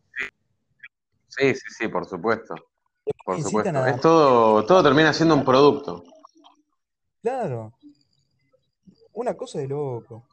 [1.28, 2.54] Sí, sí, sí, por supuesto.
[3.26, 3.78] Por supuesto.
[3.78, 6.02] a- Es todo, todo termina siendo un producto.
[7.20, 7.74] Claro.
[9.12, 10.24] Una cosa de loco.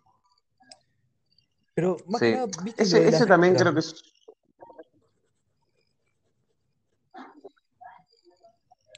[1.80, 2.26] Pero más Sí.
[2.26, 4.04] que nada, ¿viste Ese, ese también creo que es.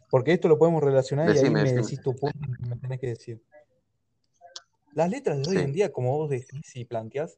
[0.09, 1.81] Porque esto lo podemos relacionar y ahí me decime.
[1.83, 3.43] decís tu punto y me tenés que decir.
[4.95, 7.37] Las letras de hoy en día, como vos decís y planteás,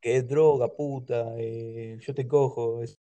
[0.00, 2.82] que es droga, puta, eh, yo te cojo.
[2.82, 2.98] es-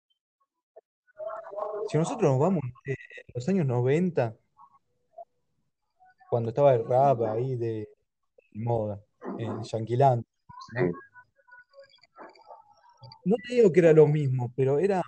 [1.88, 2.96] Si nosotros nos vamos eh,
[3.28, 4.36] en los años 90,
[6.30, 7.88] cuando estaba el rap ahí de
[8.52, 9.02] moda,
[9.38, 10.26] en Yanquiland,
[10.74, 10.92] ¿no?
[13.24, 15.02] No te digo que era lo mismo, pero era,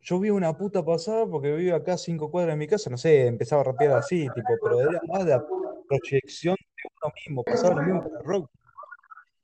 [0.00, 2.96] yo vi una puta pasada porque vivo acá a cinco cuadras de mi casa, no
[2.96, 5.44] sé, empezaba a rapear así, tipo, pero era más de la
[5.88, 8.50] proyección de uno mismo, pasaba lo mismo con el rock.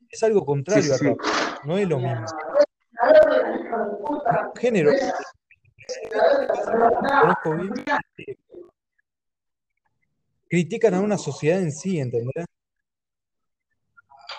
[0.08, 1.18] Es algo contrario sí, al rap,
[1.64, 2.26] no es lo mismo.
[4.58, 4.90] Género,
[7.20, 8.36] conozco bien,
[10.48, 12.44] critican a una sociedad en sí, ¿entendés?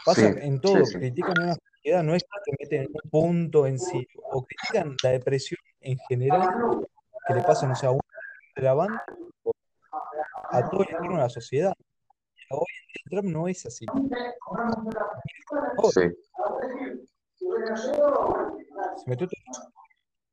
[0.05, 0.97] Pasa Sí, en sí, todo, sí.
[0.99, 4.45] critican a una sociedad, no es que te meten en un punto en sí, o
[4.45, 6.49] critican la depresión en general,
[7.27, 8.01] que le pasa, no sé, a uno
[8.55, 9.03] de la banda,
[10.51, 11.73] a todo el entorno de la sociedad.
[12.49, 13.85] Hoy en día trap no es así.
[15.93, 16.01] Sí.
[18.97, 19.71] se metió todo.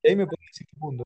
[0.03, 1.05] Y ahí me puedo decir punto.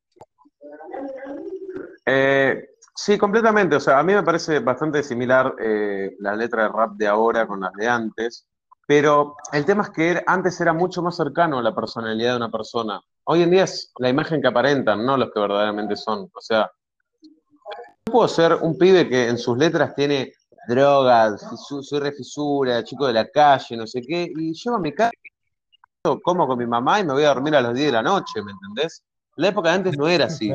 [2.07, 3.77] Eh, sí, completamente.
[3.77, 7.47] O sea, a mí me parece bastante similar eh, la letra de rap de ahora
[7.47, 8.47] con las de antes,
[8.87, 12.51] pero el tema es que antes era mucho más cercano a la personalidad de una
[12.51, 13.01] persona.
[13.25, 16.31] Hoy en día es la imagen que aparentan, no los que verdaderamente son.
[16.35, 16.71] O sea,
[17.23, 20.33] yo puedo ser un pibe que en sus letras tiene
[20.69, 21.47] drogas,
[21.83, 25.13] soy refisura, chico de la calle, no sé qué, y llego a mi casa,
[26.23, 28.43] como con mi mamá y me voy a dormir a las 10 de la noche,
[28.43, 29.03] ¿me entendés?
[29.37, 30.53] La época de antes no era así.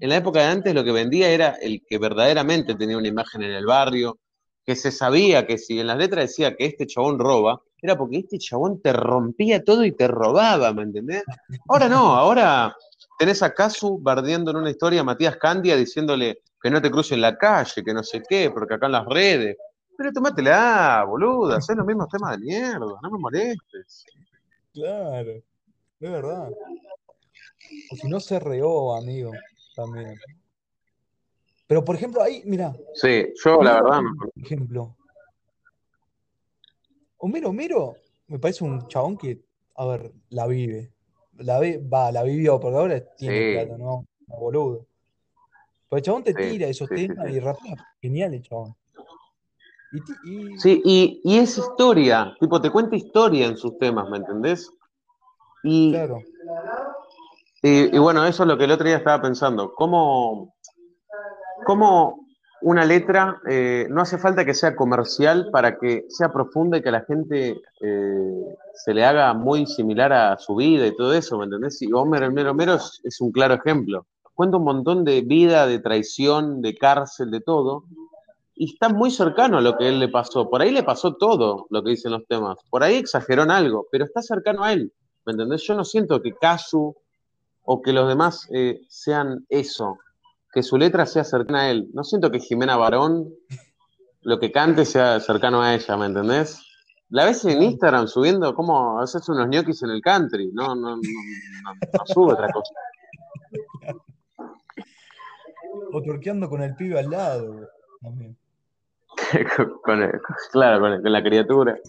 [0.00, 3.42] En la época de antes lo que vendía era el que verdaderamente tenía una imagen
[3.42, 4.18] en el barrio,
[4.68, 8.18] que se sabía que si en las letras decía que este chabón roba, era porque
[8.18, 11.24] este chabón te rompía todo y te robaba, ¿me entendés?
[11.70, 12.76] Ahora no, ahora
[13.18, 17.14] tenés a Casu bardeando en una historia a Matías Candia diciéndole que no te cruce
[17.14, 19.56] en la calle, que no sé qué, porque acá en las redes.
[19.96, 24.04] Pero tomátela, boluda, hacés los mismos temas de mierda, no me molestes.
[24.74, 26.50] claro, es verdad.
[27.90, 29.32] O si no se reó, amigo,
[29.74, 30.14] también.
[31.68, 34.14] Pero por ejemplo, ahí, mira, Sí, yo la verdad no.
[34.18, 34.96] por ejemplo,
[37.18, 37.96] Homero, Homero,
[38.28, 39.40] me parece un chabón que,
[39.76, 40.92] a ver, la vive.
[41.36, 44.06] La vi- va, la vivió, porque ahora tiene Sí, plata, ¿no?
[44.26, 44.86] No, boludo.
[45.88, 48.74] Pero el chabón te sí, tira sí, temas y rapea genial el chabón.
[49.92, 49.98] Y,
[50.30, 54.70] y- Sí, y, y es historia, tipo, te cuenta historia en sus temas, ¿me entendés?
[55.64, 56.22] Y, claro,
[57.62, 59.74] y- y bueno, eso es lo que el otro día estaba pensando.
[59.74, 60.54] ¿Cómo,
[61.68, 62.26] cómo
[62.62, 66.88] una letra eh, no hace falta que sea comercial para que sea profunda y que
[66.88, 71.36] a la gente eh, se le haga muy similar a su vida y todo eso,
[71.36, 71.82] ¿me entendés?
[71.82, 74.06] Y Homer, el mero mero es, un claro ejemplo.
[74.32, 77.84] Cuenta un montón de vida, de traición, de cárcel, de todo.
[78.54, 80.48] y está muy cercano a lo que él le pasó.
[80.48, 82.56] Por ahí le pasó todo lo que dicen los temas.
[82.70, 84.90] Por ahí exageró en algo, pero está cercano a él.
[85.26, 85.64] ¿Me entendés?
[85.64, 86.96] Yo no siento que Casu
[87.62, 89.98] o que los demás eh, sean eso,
[90.52, 91.88] que su letra sea cercana a él.
[91.92, 93.28] No siento que Jimena Barón
[94.22, 96.60] lo que cante sea cercano a ella, ¿me entendés?
[97.10, 97.62] La ves en.
[97.62, 102.32] Instagram subiendo cómo haces unos ñoquis en el country, no, no, no, no, no sube
[102.34, 102.72] otra cosa.
[105.92, 107.66] O turqueando con el pibe al lado,
[108.02, 108.36] también.
[109.56, 110.20] con, con el-
[110.52, 111.78] claro, con, el- con la criatura.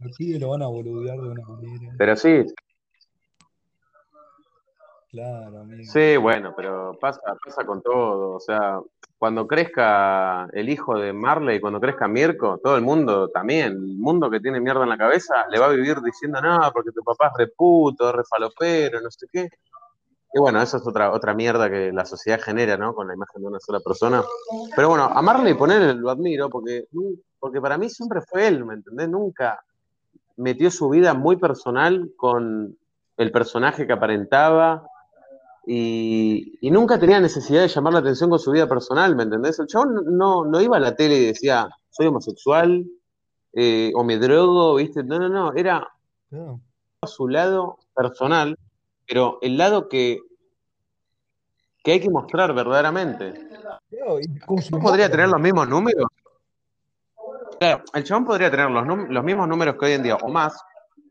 [0.00, 1.92] El pibe lo van a boludear de una manera.
[1.96, 2.44] Pero sí,
[5.12, 5.92] Claro, amigo.
[5.92, 8.30] Sí, bueno, pero pasa, pasa con todo.
[8.36, 8.80] O sea,
[9.18, 14.30] cuando crezca el hijo de Marley, cuando crezca Mirko, todo el mundo también, el mundo
[14.30, 17.26] que tiene mierda en la cabeza, le va a vivir diciendo, no, porque tu papá
[17.26, 19.50] es reputo, re falopero, no sé qué.
[20.32, 22.94] Y bueno, eso es otra, otra mierda que la sociedad genera, ¿no?
[22.94, 24.22] Con la imagen de una sola persona.
[24.74, 26.86] Pero bueno, a Marley poner lo admiro porque,
[27.38, 29.10] porque para mí siempre fue él, ¿me entendés?
[29.10, 29.62] Nunca
[30.38, 32.78] metió su vida muy personal con
[33.18, 34.88] el personaje que aparentaba
[35.66, 39.58] y, y nunca tenía necesidad de llamar la atención con su vida personal, ¿me entendés?
[39.58, 42.84] El chabón no, no iba a la tele y decía, soy homosexual
[43.52, 45.04] eh, o me drogo, ¿viste?
[45.04, 45.88] No, no, no, era
[47.06, 48.58] su lado personal,
[49.06, 50.20] pero el lado que,
[51.84, 53.34] que hay que mostrar verdaderamente.
[54.70, 56.06] ¿No podría tener los mismos números?
[57.60, 60.60] Claro, el chabón podría tener los, los mismos números que hoy en día, o más,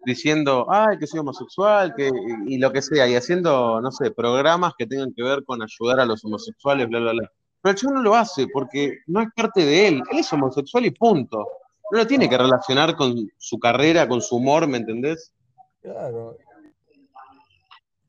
[0.05, 2.09] diciendo, ay, que soy homosexual, que,
[2.47, 5.61] y, y lo que sea, y haciendo, no sé, programas que tengan que ver con
[5.61, 7.31] ayudar a los homosexuales, bla, bla, bla.
[7.61, 10.01] Pero el chabón no lo hace porque no es parte de él.
[10.11, 11.47] Él es homosexual y punto.
[11.91, 15.31] No lo tiene que relacionar con su carrera, con su humor, ¿me entendés?
[15.81, 16.37] Claro.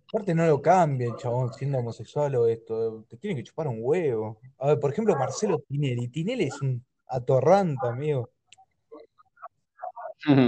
[0.08, 3.04] Aparte no lo cambia el chabón siendo homosexual o esto.
[3.08, 4.38] Te tiene que chupar un huevo.
[4.58, 6.08] A ver, por ejemplo, Marcelo Tinelli.
[6.08, 8.30] Tinelli es un atorrante, amigo.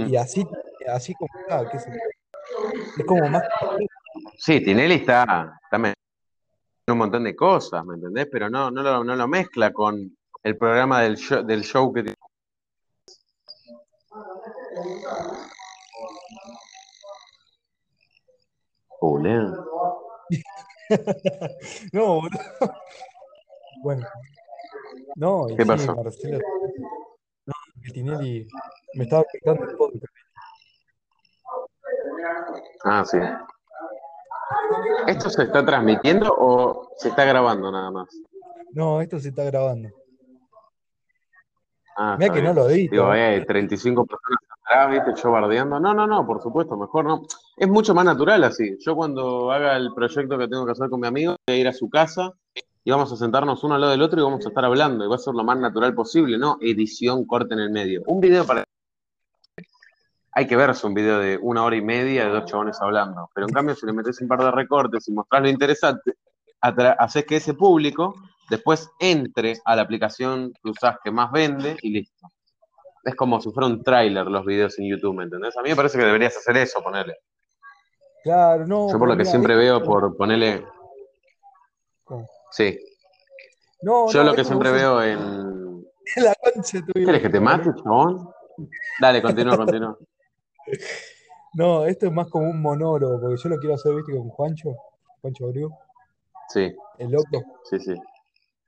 [0.07, 0.45] Y así,
[0.87, 1.97] así como está, qué sé yo.
[2.97, 3.43] Es como más.
[4.37, 5.95] Sí, Tinelli está, mezclando
[6.87, 8.27] un montón de cosas, ¿me entendés?
[8.31, 12.03] Pero no, no, lo, no lo mezcla con el programa del show, del show que
[12.03, 12.15] tiene.
[19.01, 19.67] Oh, no,
[22.21, 22.39] boludo.
[23.81, 24.07] Bueno.
[25.15, 25.95] No, ¿Qué sí, pasó?
[25.95, 26.39] Marcelo.
[27.45, 28.47] No, que Tinelli
[28.95, 30.14] me estaba explicando el podcast.
[32.83, 33.17] Ah, sí.
[35.07, 38.09] ¿Esto se está transmitiendo o se está grabando nada más?
[38.73, 39.89] No, esto se está grabando.
[41.97, 42.91] Ah, Mira que no lo edito.
[42.91, 45.21] Digo, eh, 35 personas atrás, ¿viste?
[45.21, 45.79] Yo bardeando.
[45.79, 47.21] No, no, no, por supuesto, mejor no.
[47.55, 48.77] Es mucho más natural así.
[48.79, 51.67] Yo cuando haga el proyecto que tengo que hacer con mi amigo, voy a ir
[51.67, 52.33] a su casa
[52.83, 55.05] y vamos a sentarnos uno al lado del otro y vamos a estar hablando.
[55.05, 56.57] Y va a ser lo más natural posible, ¿no?
[56.59, 58.03] Edición, corte en el medio.
[58.07, 58.65] Un video para...
[60.37, 63.29] Hay que verse un video de una hora y media de dos chabones hablando.
[63.33, 66.13] Pero en cambio, si le metes un par de recortes y mostrás lo interesante,
[66.59, 68.13] haces que ese público
[68.49, 72.27] después entre a la aplicación que usás que más vende y listo.
[73.03, 75.55] Es como si fuera un tráiler los videos en YouTube, ¿me entendés?
[75.57, 77.15] A mí me parece que deberías hacer eso, ponerle.
[78.23, 78.91] Claro, no.
[78.91, 80.65] Yo por lo que siempre esto- veo por ponerle...
[82.03, 82.27] ¿Cómo?
[82.51, 82.77] Sí,
[83.81, 85.85] No, yo no, lo que siempre veo en...
[86.17, 87.05] la concha de tu vida.
[87.05, 88.27] ¿Quieres que te mate, chabón?
[88.99, 89.97] Dale, continúa, continúa.
[91.53, 94.75] No, esto es más como un monólogo, porque yo lo quiero hacer, viste, con Juancho,
[95.21, 95.69] Juancho Abreu,
[96.49, 97.43] Sí, el loco.
[97.63, 97.95] sí, sí.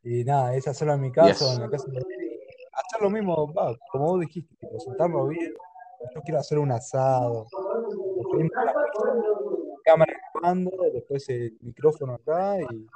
[0.04, 1.54] Y nada, es hacerlo en mi casa Yes.
[1.56, 5.54] en la casa de Hacer lo mismo, va, como vos dijiste, tipo, sentarnos bien.
[6.14, 7.48] Yo quiero hacer un asado.
[8.32, 8.74] pizza,
[9.84, 12.88] cámara grabando, después el micrófono acá y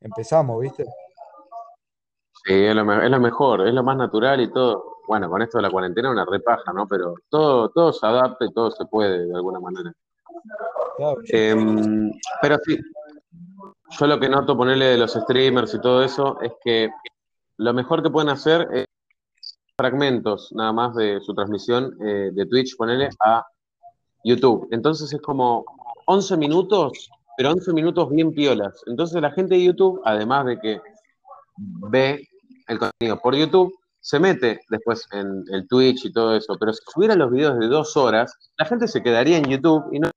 [0.00, 0.84] empezamos, ¿viste?
[2.44, 4.91] Sí, es lo, me- es lo mejor, es lo más natural y todo.
[5.06, 6.86] Bueno, con esto de la cuarentena una repaja, ¿no?
[6.86, 9.92] Pero todo, todo se adapta y todo se puede de alguna manera.
[10.96, 12.78] Claro, Em, pero sí,
[13.98, 16.90] yo lo que noto ponerle de los streamers y todo eso es que
[17.58, 18.86] lo mejor que pueden hacer es
[19.76, 23.44] fragmentos nada más de su transmisión eh, de Twitch, ponerle a
[24.24, 24.68] YouTube.
[24.70, 25.64] Entonces es como
[26.06, 28.82] 11 minutos, pero 11 minutos bien piolas.
[28.86, 30.80] Entonces la gente de YouTube, además de que
[31.56, 32.28] ve
[32.68, 33.72] el contenido por YouTube,
[34.02, 36.56] se mete después en el Twitch y todo eso.
[36.58, 40.00] Pero si subieran los videos de dos horas, la gente se quedaría en YouTube y
[40.00, 40.10] no,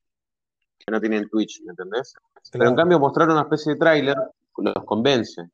[0.91, 2.13] no tienen Twitch, ¿me entendés?
[2.51, 4.17] Pero en cambio mostrar una especie de tráiler
[4.57, 5.49] los convence.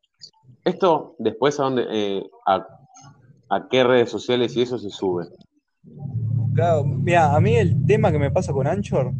[0.63, 2.65] Esto después a dónde, eh, a,
[3.49, 5.27] a qué redes sociales y eso se sube.
[6.53, 9.11] Claro, mira, a mí el tema que me pasa con Anchor,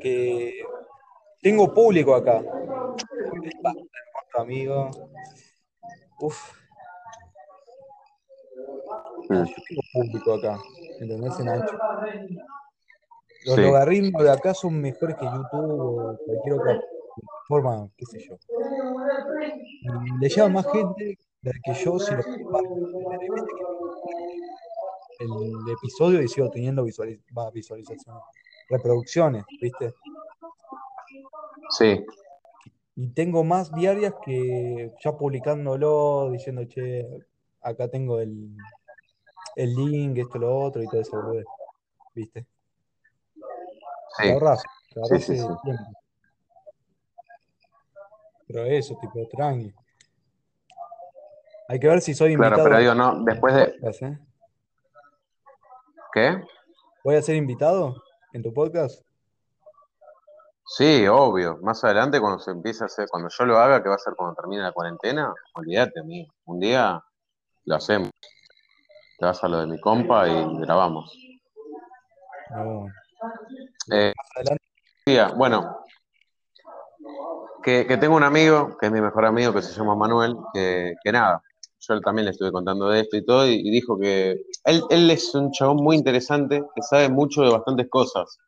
[0.00, 0.62] que
[1.40, 2.42] tengo público acá.
[4.36, 4.90] Amigo.
[6.20, 6.52] Uf,
[9.30, 10.58] Yo tengo público acá,
[11.00, 11.38] ¿entendés?
[11.40, 11.78] En Anchor.
[13.44, 13.60] Los Sí.
[13.62, 16.80] logaritmos de acá son mejores que YouTube o cualquier otra
[17.48, 18.36] plataforma, qué sé yo.
[20.20, 22.22] Le lleva más gente de la que yo si lo.
[25.20, 27.20] El episodio y sigo teniendo visualiz-
[27.52, 28.22] visualizaciones,
[28.68, 29.92] reproducciones, ¿viste?
[31.70, 32.04] Sí,
[33.00, 37.06] Y tengo más diarias que ya publicándolo, diciendo, che,
[37.60, 38.56] acá tengo el,
[39.58, 41.32] el link, esto, lo otro, y todo eso,
[42.14, 42.46] ¿viste?
[44.16, 44.62] Te sí, ahorras,
[44.94, 45.54] te ahorras sí, sí, ese sí.
[45.64, 45.84] tiempo.
[48.46, 49.74] Pero eso, tipo, tranqui.
[51.68, 53.66] Hay que ver si soy Claro, invitado pero en digo, no, después de.
[53.66, 54.18] podcast, ¿eh?
[56.12, 56.44] ¿Qué?
[57.04, 58.02] ¿Voy a ser invitado
[58.32, 59.04] en tu podcast?
[60.64, 61.58] Sí, obvio.
[61.62, 64.14] Más adelante, cuando se empiece a hacer, cuando yo lo haga, que va a ser
[64.14, 66.28] cuando termine la cuarentena, olvídate mí.
[66.44, 67.02] Un día
[67.64, 68.10] lo hacemos.
[69.18, 71.12] Te vas a lo de mi compa y grabamos.
[73.92, 74.12] Eh,
[75.04, 75.80] día, bueno,
[77.62, 80.94] que, que tengo un amigo, que es mi mejor amigo, que se llama Manuel, que,
[81.02, 81.42] que nada,
[81.80, 85.10] yo también le estuve contando de esto y todo, y, y dijo que él, él
[85.10, 88.38] es un chabón muy interesante, que sabe mucho de bastantes cosas.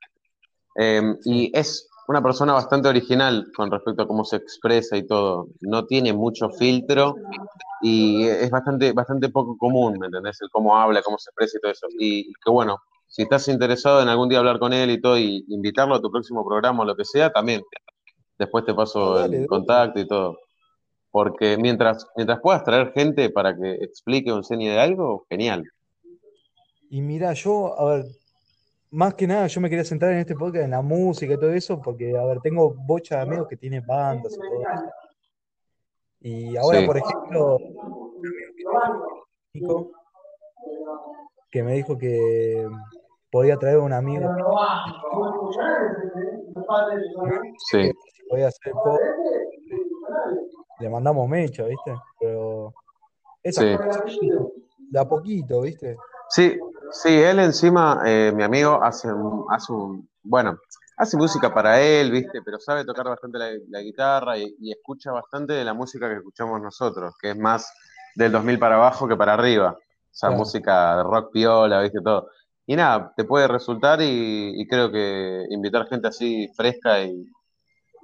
[0.76, 5.46] Eh, y es una persona bastante original con respecto a cómo se expresa y todo.
[5.60, 7.14] No tiene mucho filtro
[7.82, 10.36] y es bastante, bastante poco común, ¿me entendés?
[10.40, 11.86] El cómo habla, cómo se expresa y todo eso.
[12.00, 15.44] Y que bueno, si estás interesado en algún día hablar con él y todo, y
[15.50, 17.62] invitarlo a tu próximo programa o lo que sea, también.
[18.36, 19.46] Después te paso dale, el dale.
[19.46, 20.36] contacto y todo.
[21.12, 25.62] Porque mientras, mientras puedas traer gente para que explique o enseñe de algo, genial.
[26.88, 28.04] Y mira, yo, a ver,
[28.92, 31.52] más que nada, yo me quería centrar en este podcast, en la música y todo
[31.52, 34.90] eso, porque, a ver, tengo bocha de amigos que tienen bandas y todo eso.
[36.22, 36.86] Y ahora, Sí.
[36.86, 38.24] por ejemplo, un
[39.54, 39.90] amigo
[41.50, 42.68] que me dijo que
[43.30, 44.28] podía traer un amigo.
[47.70, 47.92] Sí.
[48.28, 49.02] Podía hacer el podcast.
[50.80, 51.94] Le mandamos mecha, ¿viste?
[52.20, 52.72] Pero
[53.42, 53.64] esas
[54.06, 54.30] Sí.
[54.90, 55.96] de a poquito, ¿viste?
[56.28, 56.58] Sí,
[56.92, 60.58] sí, él encima, eh, mi amigo, hace un, hace un, bueno,
[60.96, 62.42] hace música para él, ¿viste?
[62.44, 66.16] Pero sabe tocar bastante la, la guitarra y, y escucha bastante de la música que
[66.16, 67.72] escuchamos nosotros, que es más
[68.14, 69.76] del 2000 para abajo que para arriba.
[69.78, 70.38] O sea, Claro.
[70.40, 72.00] música de rock piola, ¿viste?
[72.02, 72.28] Todo.
[72.66, 77.10] Y nada, te puede resultar y, y creo que invitar gente así fresca y,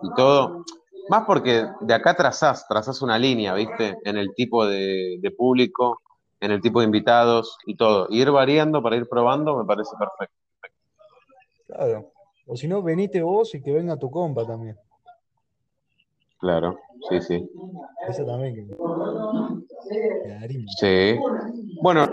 [0.02, 0.64] y todo.
[1.08, 3.96] Más porque de acá trazás, trazás una línea, ¿viste?
[4.04, 6.00] En el tipo de, de público,
[6.40, 8.06] en el tipo de invitados y todo.
[8.10, 10.34] Ir variando para ir probando me parece perfecto.
[11.66, 12.12] Claro.
[12.46, 14.76] O si no, venite vos y que venga tu compa también.
[16.38, 16.78] Claro,
[17.08, 17.50] sí, sí.
[18.08, 18.54] Eso también.
[18.54, 18.76] que-.
[20.78, 21.18] Sí.
[21.80, 22.06] Bueno,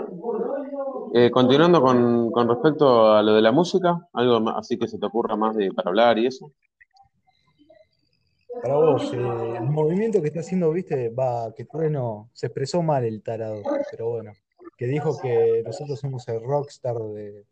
[1.12, 4.98] eh, continuando con, con respecto a lo de la música, algo más, así que se
[4.98, 6.50] te ocurra más de, para hablar y eso.
[8.62, 13.04] Para vos, eh, el movimiento que está haciendo, viste, va, que Trueno se expresó mal
[13.04, 14.32] el tarado, pero bueno,
[14.76, 17.44] que dijo que nosotros somos el rockstar de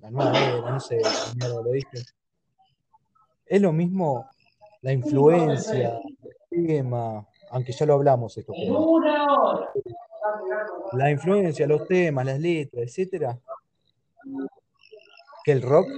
[0.00, 1.00] la nueva era, no sé,
[1.36, 1.98] mierda lo dije.
[3.46, 4.28] Es lo mismo
[4.82, 6.00] la influencia,
[6.50, 9.00] el tema, aunque ya lo hablamos esto, pero
[10.92, 13.38] la influencia, los temas, las letras, etcétera,
[15.44, 15.88] que el rock,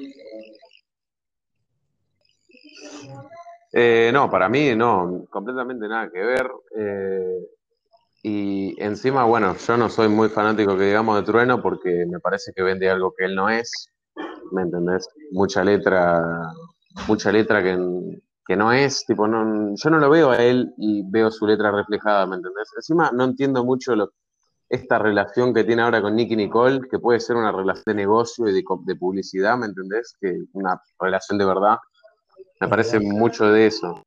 [3.73, 6.51] Eh, no, para mí no, completamente nada que ver.
[6.77, 7.49] eh,
[8.23, 12.53] y encima, bueno, yo no soy muy fanático que digamos de Trueno porque me parece
[12.55, 13.91] que vende algo que él no es,
[14.51, 15.09] ¿me entendés?
[15.33, 16.21] Mucha letra,
[17.07, 17.79] mucha letra que,
[18.45, 21.71] que no es, tipo, no, yo no lo veo a él y veo su letra
[21.71, 22.69] reflejada, ¿me entendés?
[22.77, 23.95] Encima no entiendo mucho
[24.69, 28.49] esta relación que tiene ahora con Nicky Nicole, que puede ser una relación de negocio
[28.49, 30.16] y de, de publicidad, ¿me entendés?
[30.21, 31.79] Que una relación de verdad.
[32.61, 34.03] Me parece mucho de eso.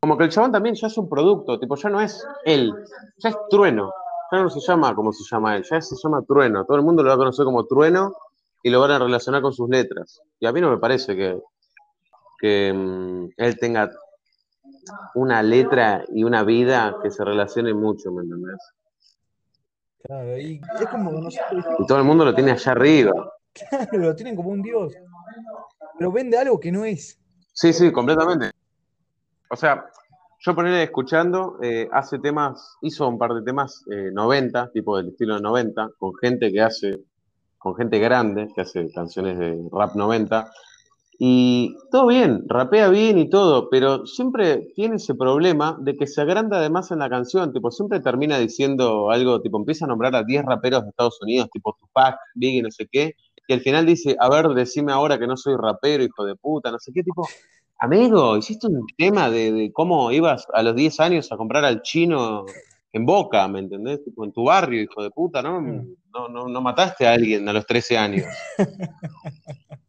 [0.00, 2.72] Como que el chabón también ya es un producto, tipo, ya no es él,
[3.18, 3.90] ya es Trueno.
[4.30, 6.64] Ya no se llama como se llama él, ya se llama Trueno.
[6.64, 8.14] Todo el mundo lo va a conocer como Trueno
[8.62, 10.20] y lo van a relacionar con sus letras.
[10.40, 11.38] Y a mí no me parece que,
[12.38, 13.90] que mm, él tenga
[15.14, 18.58] una letra y una vida que se relacione mucho, ¿me entendés?
[20.02, 21.28] Claro, y es como
[21.78, 23.32] Y todo el mundo lo tiene allá arriba.
[23.70, 24.92] claro, lo tienen como un dios,
[25.98, 27.18] pero vende algo que no es.
[27.54, 28.50] Sí, sí, completamente.
[29.50, 29.86] O sea,
[30.40, 35.08] yo ponerle escuchando, eh, hace temas, hizo un par de temas eh, 90, tipo del
[35.10, 37.04] estilo 90, con gente que hace,
[37.58, 40.50] con gente grande, que hace canciones de rap 90,
[41.18, 46.20] y todo bien, rapea bien y todo, pero siempre tiene ese problema de que se
[46.22, 50.24] agranda además en la canción, tipo, siempre termina diciendo algo, tipo, empieza a nombrar a
[50.24, 53.14] 10 raperos de Estados Unidos, tipo Tupac, Biggie, no sé qué,
[53.46, 56.70] y al final dice, a ver, decime ahora que no soy rapero, hijo de puta,
[56.70, 57.28] no sé qué, tipo,
[57.78, 61.82] amigo, hiciste un tema de, de cómo ibas a los 10 años a comprar al
[61.82, 62.46] chino
[62.94, 64.04] en Boca, ¿me entendés?
[64.04, 65.60] Tipo, en tu barrio, hijo de puta, ¿no?
[65.60, 68.26] No, no, no mataste a alguien a los 13 años.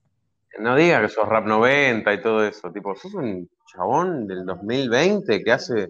[0.57, 5.43] No digas que sos rap 90 y todo eso, tipo, sos un chabón del 2020
[5.43, 5.89] que hace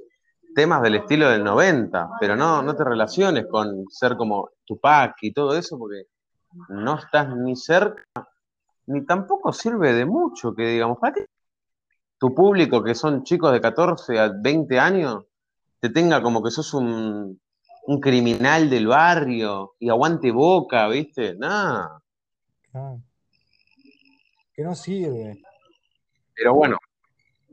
[0.56, 5.34] temas del estilo del 90, pero no, no te relaciones con ser como Tupac y
[5.34, 6.06] todo eso porque
[6.70, 8.04] no estás ni cerca,
[8.88, 11.26] ni tampoco sirve de mucho que digamos, ¿para qué
[12.18, 15.26] tu público que son chicos de 14 a 20 años
[15.80, 17.40] te tenga como que sos un,
[17.88, 21.36] un criminal del barrio y aguante boca, ¿viste?
[21.36, 22.02] Nada.
[22.74, 22.96] Ah,
[24.54, 25.42] que no sirve.
[26.34, 26.78] Pero bueno,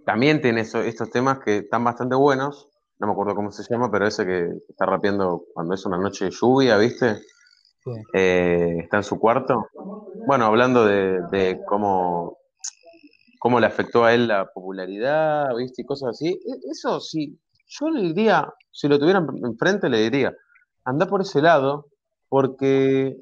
[0.04, 2.68] también tiene estos temas que están bastante buenos.
[2.98, 6.26] No me acuerdo cómo se llama, pero ese que está rapeando cuando es una noche
[6.26, 7.20] de lluvia, ¿viste?
[8.14, 9.68] Eh, está en su cuarto.
[10.26, 12.38] Bueno, hablando de, de cómo,
[13.38, 15.82] cómo le afectó a él la popularidad, ¿viste?
[15.82, 16.28] Y cosas así.
[16.28, 20.34] E- Eso sí, yo le diría, si lo tuvieran enfrente, le diría,
[20.84, 21.86] anda por ese lado,
[22.28, 23.16] porque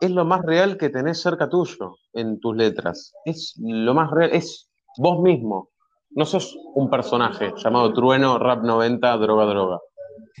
[0.00, 3.12] es lo más real que tenés cerca tuyo en tus letras.
[3.24, 5.70] Es lo más real, es vos mismo.
[6.12, 9.80] No sos un personaje llamado Trueno, Rap 90, Droga, Droga.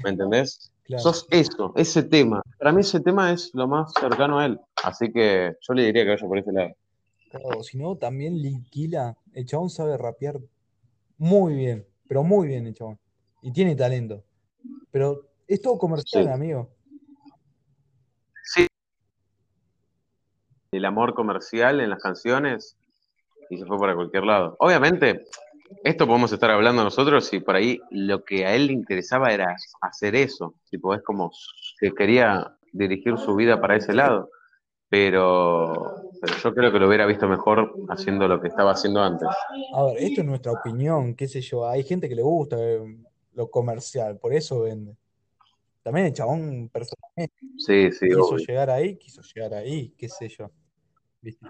[0.04, 0.71] ¿Me entendés?
[0.84, 1.02] Claro.
[1.02, 2.42] Sos eso, ese tema.
[2.58, 4.60] Para mí ese tema es lo más cercano a él.
[4.82, 6.70] Así que yo le diría que vaya por ese lado.
[7.30, 10.38] Claro, si no, también Liquila, el chabón sabe rapear
[11.18, 12.98] muy bien, pero muy bien el chabón.
[13.42, 14.22] Y tiene talento.
[14.90, 16.30] Pero es todo comercial, Sí.
[16.30, 16.68] amigo.
[18.44, 18.66] Sí.
[20.72, 22.76] El amor comercial en las canciones
[23.50, 24.56] y se fue para cualquier lado.
[24.58, 25.26] Obviamente,
[25.84, 29.56] esto podemos estar hablando nosotros y por ahí lo que a él le interesaba era
[29.80, 30.54] hacer eso.
[30.70, 31.30] Tipo, es como
[31.80, 34.30] que quería dirigir su vida para ese lado.
[34.88, 39.28] pero, pero yo creo que lo hubiera visto mejor haciendo lo que estaba haciendo antes.
[39.74, 41.66] A ver, esto es nuestra opinión, qué sé yo.
[41.66, 42.80] Hay gente que le gusta eh,
[43.34, 44.96] lo comercial, por eso vende.
[45.82, 48.46] También el chabón personalmente Sí, sí, quiso obvio.
[48.46, 50.50] llegar ahí, quiso llegar ahí, qué sé yo.
[51.22, 51.46] ¿Viste?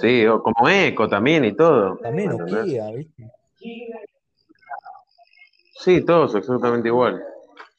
[0.00, 1.96] Sí, o como eco también y todo.
[1.98, 2.30] También.
[2.30, 3.30] Nokia, ¿viste?
[5.74, 7.22] Sí, todos exactamente igual.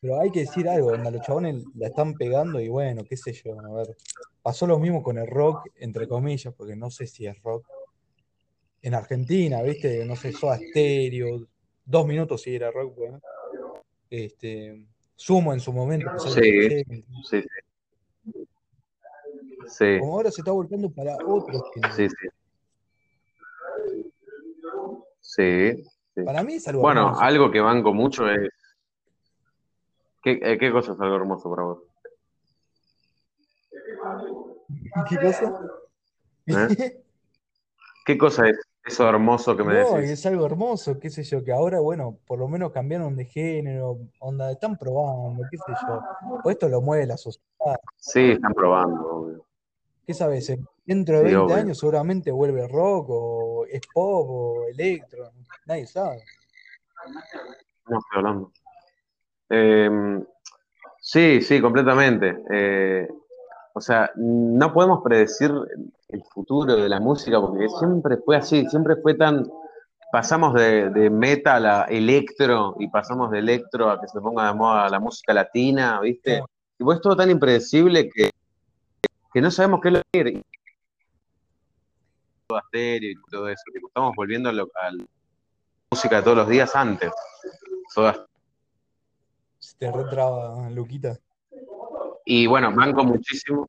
[0.02, 3.32] Pero hay que decir algo, onda, los chabones la están pegando y bueno, qué sé
[3.32, 3.96] yo, a ver.
[4.42, 7.66] Pasó lo mismo con el rock, entre comillas, porque no sé si es rock.
[8.82, 10.04] En Argentina, ¿viste?
[10.06, 11.48] No sé, Soda Stereo,
[11.86, 13.22] dos minutos si era rock, bueno.
[14.10, 14.86] Este,
[15.16, 16.76] Sumo en su momento, Sí, 80.
[17.24, 17.48] sí, sí.
[19.68, 21.96] Sí, Como ahora se está volcando para otros géneros.
[21.96, 22.28] sí, sí.
[25.22, 25.84] Sí,
[26.16, 26.24] sí.
[26.24, 27.22] Para mí es algo Bueno, hermoso.
[27.24, 28.50] algo que banco mucho es.
[30.22, 31.80] ¿Qué, eh, qué cosa es algo hermoso para vos?
[35.10, 35.54] ¿Qué cosa?
[36.48, 36.54] ¿Eh?
[38.06, 40.12] ¿Qué cosa es eso hermoso que me No, decís?
[40.12, 43.98] es algo hermoso, qué sé yo, que ahora, bueno, por lo menos cambiaron de género,
[44.20, 46.02] onda, están probando, qué sé yo.
[46.44, 47.78] O esto lo mueve la sociedad.
[47.96, 49.46] Sí, están probando, obvio.
[50.06, 50.50] ¿Qué sabes?
[50.50, 51.56] En- Dentro de Sí, 20 obvio.
[51.56, 55.30] años seguramente vuelve rock o es pop o electro,
[55.66, 56.18] nadie sabe.
[57.88, 58.52] No estoy hablando.
[59.50, 59.90] Eh,
[61.00, 62.36] sí, sí, completamente.
[62.52, 63.08] Eh,
[63.74, 65.52] o sea, no podemos predecir
[66.10, 69.50] el futuro de la música porque siempre fue así, siempre fue tan.
[70.12, 74.54] Pasamos de, de metal a electro y pasamos de electro a que se ponga de
[74.54, 76.44] moda la música latina, ¿viste?
[76.78, 78.30] Y pues es todo tan impredecible que,
[79.34, 80.42] que no sabemos qué es lo estéreo
[83.12, 83.62] y todo eso.
[83.74, 85.06] tipo, estamos volviendo a, lo- a la
[85.92, 87.12] música de todos los días antes.
[87.94, 88.26] Toda
[89.60, 91.18] Se te retraba, Luquita.
[92.26, 93.68] Y bueno, banco muchísimo.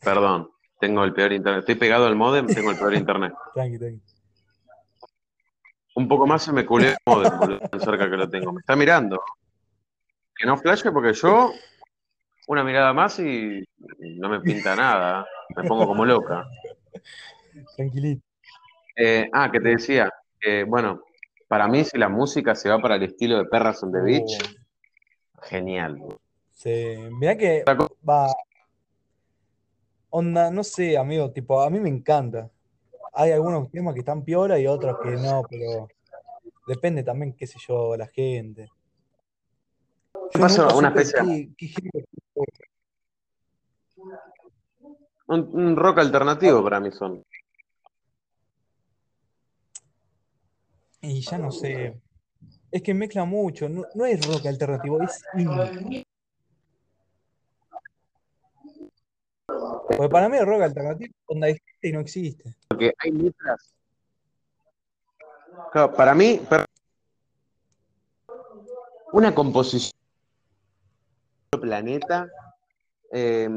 [0.00, 0.50] Perdón,
[0.80, 1.60] tengo el peor internet.
[1.60, 3.32] Estoy pegado al modem, tengo el peor internet.
[3.54, 4.00] Tranqui, tranqui.
[5.94, 8.52] Un poco más se me culió el modem, tan cerca que lo tengo.
[8.52, 9.22] Me está mirando.
[10.34, 11.52] Que no flashe porque yo,
[12.48, 13.62] una mirada más y
[14.18, 15.26] no me pinta nada.
[15.56, 16.46] Me pongo como loca.
[17.76, 18.22] Tranquilito.
[18.96, 20.10] Eh, ah, que te decía,
[20.66, 21.02] bueno,
[21.48, 24.38] para mí si la música se va para el estilo de Perras on the Beach,
[25.34, 25.98] Oh, genial.
[26.52, 27.64] se- Mirá que
[28.08, 28.32] va.
[30.10, 32.50] Onda, no sé, amigo, tipo, a mí me encanta.
[33.14, 35.88] Hay algunos temas que están piola y otros que no, pero
[36.66, 38.68] depende también, qué sé yo, la gente.
[40.34, 42.06] Yo una especie- qué, qué género-
[45.26, 47.24] Un, un rock alternativo para mí son.
[51.00, 52.00] Y ya no sé.
[52.70, 53.68] Es que mezcla mucho.
[53.68, 56.04] No, no es rock alternativo, es indie.
[59.46, 62.56] Porque para mí el rock alternativo onda existe y no existe.
[62.68, 63.74] Porque hay letras.
[65.70, 66.40] Claro, para mí,
[69.12, 69.91] una composición
[71.62, 72.28] planeta,
[73.12, 73.48] eh,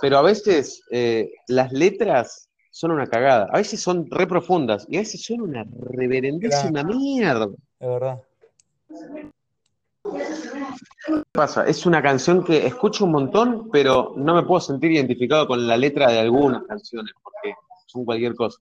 [0.00, 3.48] pero a veces eh, las letras son una cagada.
[3.52, 7.46] A veces son re profundas y a veces son una reverendísima mierda.
[7.78, 8.22] Es verdad.
[11.06, 11.66] ¿Qué pasa?
[11.66, 15.76] Es una canción que escucho un montón, pero no me puedo sentir identificado con la
[15.76, 17.54] letra de algunas canciones, porque
[17.86, 18.58] son cualquier cosa.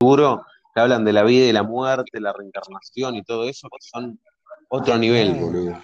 [0.00, 3.78] Seguro que hablan de la vida y la muerte, la reencarnación y todo eso, que
[3.80, 4.18] son
[4.74, 5.78] otro nivel, boludo.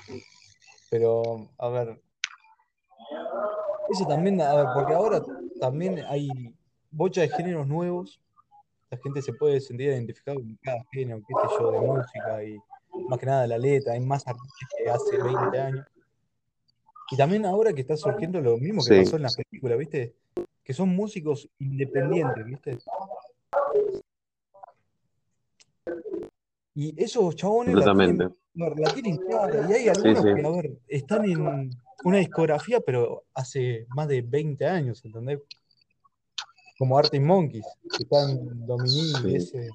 [0.91, 2.01] Pero, a ver.
[3.91, 5.23] Eso también, a ver, porque ahora
[5.61, 6.29] también hay
[6.91, 8.21] bocha de géneros nuevos.
[8.91, 12.59] La gente se puede sentir identificada con cada género, qué sé yo, de música y
[13.09, 13.93] más que nada la letra.
[13.93, 15.87] Hay más artistas que hace 20 años.
[17.11, 19.01] Y también ahora que está surgiendo lo mismo que Sí.
[19.05, 20.15] pasó en las películas, ¿viste?
[20.65, 22.79] Que son músicos independientes, ¿viste?
[26.81, 29.67] Y esos chabones la tienen, la tienen clara.
[29.69, 30.33] Y hay algunos sí.
[30.33, 31.71] que, a ver, están en
[32.05, 35.41] una discografía, pero hace más de 20 años, ¿entendés?
[36.79, 37.67] Como Arctic Monkeys,
[37.97, 39.35] que está en Dominique Sí.
[39.35, 39.71] ese.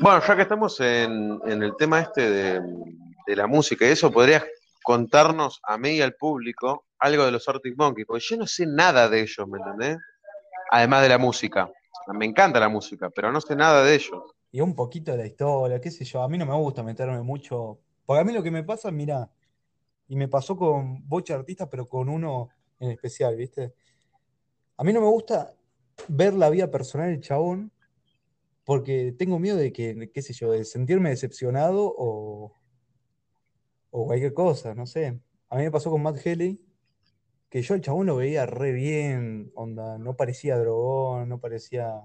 [0.00, 2.62] Bueno, ya que estamos en, en el tema este de,
[3.26, 4.46] de la música y eso, ¿podrías
[4.82, 8.06] contarnos a mí y al público algo de los Arctic Monkeys?
[8.06, 9.98] Porque yo no sé nada de ellos, ¿me entendés?
[10.70, 11.70] Además de la música.
[12.14, 14.22] Me encanta la música, pero no sé nada de ellos.
[14.52, 16.22] Y un poquito de la historia, qué sé yo.
[16.22, 17.80] A mí no me gusta meterme mucho.
[18.06, 19.30] Porque a mí lo que me pasa, mira,
[20.08, 22.48] y me pasó con bocha artistas, pero con uno
[22.78, 23.74] en especial, ¿viste?
[24.76, 25.54] A mí no me gusta
[26.08, 27.72] ver la vida personal del chabón,
[28.64, 32.52] porque tengo miedo de que, qué sé yo, de sentirme decepcionado o,
[33.90, 35.20] o cualquier cosa, no sé.
[35.48, 36.60] A mí me pasó con Matt Haley,
[37.50, 42.00] que yo el chabón lo veía re bien, onda, no parecía drogón, no parecía,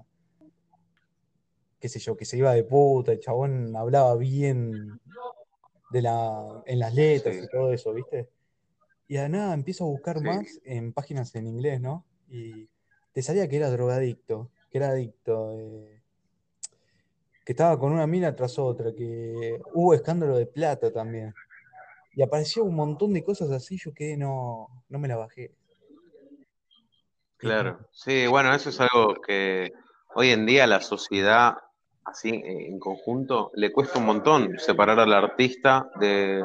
[1.78, 5.00] qué sé yo, que se iba de puta, el chabón hablaba bien
[5.90, 7.42] de la, en las letras Sí.
[7.44, 8.28] y todo eso, ¿viste?
[9.06, 10.24] Y de nada empiezo a buscar Sí.
[10.24, 12.04] más en páginas en inglés, ¿no?
[12.28, 12.68] Y
[13.12, 16.02] te salía que era drogadicto, que era adicto, eh,
[17.44, 21.32] que estaba con una mina tras otra, que hubo escándalo de plata también.
[22.16, 25.52] Y apareció un montón de cosas así, yo que no, no me la bajé.
[27.36, 29.70] Claro, sí, bueno, eso es algo que
[30.14, 31.54] hoy en día la sociedad,
[32.06, 36.42] así eh, en conjunto, le cuesta un montón separar al artista de,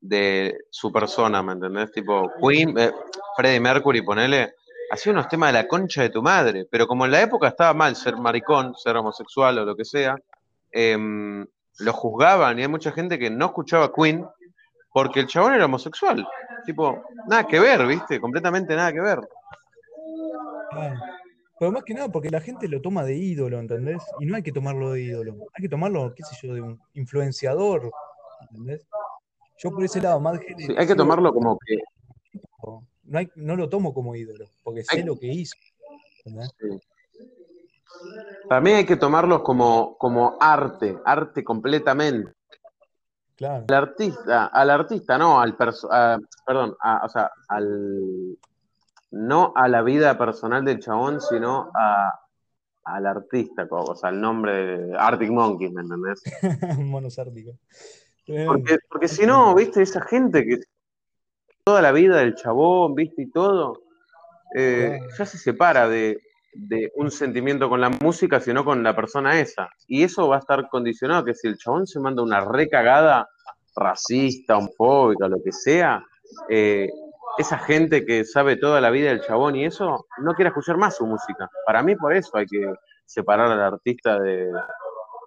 [0.00, 1.90] de su persona, ¿me entendés?
[1.90, 2.92] Tipo, Queen, eh,
[3.36, 4.54] Freddie Mercury, ponele,
[4.92, 7.74] hacía unos temas de la concha de tu madre, pero como en la época estaba
[7.74, 10.14] mal ser maricón, ser homosexual o lo que sea,
[10.70, 11.44] em,
[11.80, 14.24] lo juzgaban y hay mucha gente que no escuchaba Queen
[14.98, 16.26] porque el chabón era homosexual.
[16.66, 18.20] Tipo, nada que ver, ¿viste?
[18.20, 19.20] Completamente nada que ver.
[21.56, 24.02] Pero más que nada porque la gente lo toma de ídolo, ¿entendés?
[24.18, 26.80] Y no hay que tomarlo de ídolo, hay que tomarlo, qué sé yo, de un
[26.94, 27.92] influenciador,
[28.40, 28.88] ¿entendés?
[29.58, 31.76] Yo por ese lado, más Sí, hay que tomarlo como que
[33.04, 35.54] no, hay, no lo tomo como ídolo, porque sé Hay- lo que hizo.
[36.24, 36.52] ¿entendés?
[38.48, 42.32] También hay que tomarlos como, como arte, arte completamente.
[43.38, 45.56] Claro, Al artista, al artista, no, al
[45.92, 48.36] a- perdón, a- o sea, al
[49.12, 52.18] no a la vida personal del chabón, sino a,
[52.82, 56.20] al artista, o sea, el nombre de Arctic Monkeys, ¿me entendés?
[56.78, 57.54] monos árticos.
[58.26, 58.54] Tremendo.
[58.54, 60.58] Porque, porque si no, viste, esa gente que
[61.62, 63.82] toda la vida del chabón, viste, y todo,
[64.56, 66.20] eh, ya se separa de,
[66.58, 69.70] de un sentimiento con la música, sino con la persona esa.
[69.86, 73.28] Y eso va a estar condicionado que si el chabón se manda una recagada
[73.76, 76.02] racista, homofóbica, lo que sea,
[76.48, 76.90] eh,
[77.38, 80.96] esa gente que sabe toda la vida del chabón y eso, no quiere escuchar más
[80.96, 81.48] su música.
[81.64, 82.74] Para mí por eso hay que
[83.06, 84.50] separar al artista de,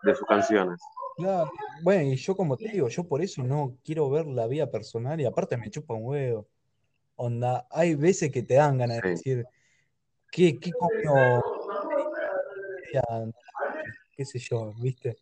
[0.04, 0.82] de sus canciones.
[1.16, 1.50] Claro,
[1.82, 5.22] bueno, y yo como te digo, yo por eso no quiero ver la vida personal
[5.22, 6.48] y aparte me chupa un huevo.
[7.16, 9.46] Onda, hay veces que te dan ganas de decir,
[10.32, 11.44] ¿qué, qué comió?
[14.16, 15.18] qué sé yo, ¿viste?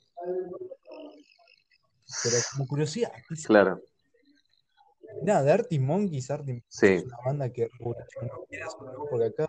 [2.24, 3.12] Pero como curiosidad,
[3.46, 3.82] Claro,
[5.24, 6.88] nada, de Arctic Monkeys, Arctic Monkeys sí.
[6.88, 7.70] es una banda que
[9.10, 9.48] porque acá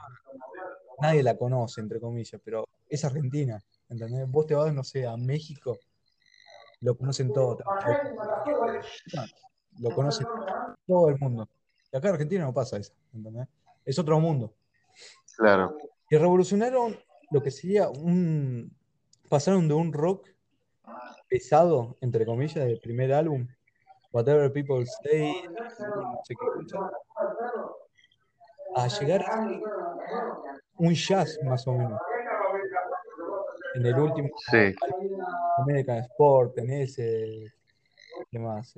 [1.00, 4.28] nadie la conoce, entre comillas, pero es argentina, ¿entendés?
[4.28, 5.78] Vos te vas, no sé, a México,
[6.80, 9.26] lo conocen todo, te vas a cualquier lugar de Argentina,
[9.78, 10.26] lo conocen
[10.86, 11.48] todo el mundo.
[11.92, 13.48] Y acá en Argentina no pasa eso, ¿entendés?
[13.84, 14.54] Es otro mundo.
[15.40, 15.74] Claro,
[16.10, 16.96] Y revolucionaron
[17.30, 18.70] lo que sería un.
[19.30, 20.28] Pasaron de un rock
[21.28, 23.46] pesado, entre comillas, del primer álbum,
[24.12, 26.90] Whatever People Say, no sé qué cosa,
[28.76, 29.48] a llegar a
[30.76, 32.00] un jazz, más o menos.
[33.76, 34.74] En el último sí.
[35.58, 36.98] American Sport, tenés.
[36.98, 37.50] eh,
[38.30, 38.74] ¿Qué más?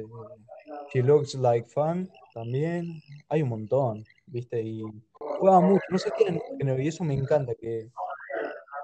[0.92, 3.02] She Looks Like Fun, también.
[3.28, 4.60] Hay un montón, ¿viste?
[4.62, 4.82] Y
[5.12, 7.90] juega mucho, no se género, y eso me encanta, que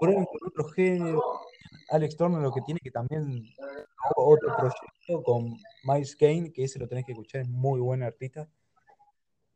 [0.00, 1.22] prueben con otro género.
[1.90, 3.44] Alex Turner lo que tiene que también
[4.16, 8.48] otro proyecto con Miles Kane, que ese lo tenés que escuchar, es muy buen artista.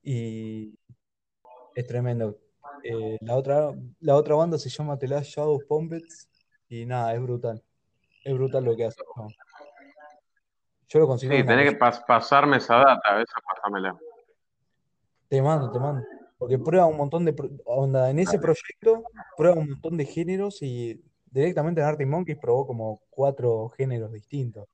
[0.02, 0.78] Y
[1.74, 2.38] es tremendo.
[2.84, 6.28] Eh, la, otra, la otra banda se llama The Last Shadow Puppets
[6.68, 7.62] y nada, es brutal.
[8.24, 9.00] Es brutal lo que hace.
[9.16, 9.28] ¿no?
[10.92, 13.96] Yo lo considero Sí, tenés que pas- pasarme esa data, esa pásamela.
[15.28, 16.04] Te mando, te mando.
[16.36, 17.34] Porque prueba un montón de.
[17.64, 19.04] Onda, en ese proyecto
[19.36, 24.68] prueba un montón de géneros y directamente en Arctic Monkeys probó como cuatro géneros distintos.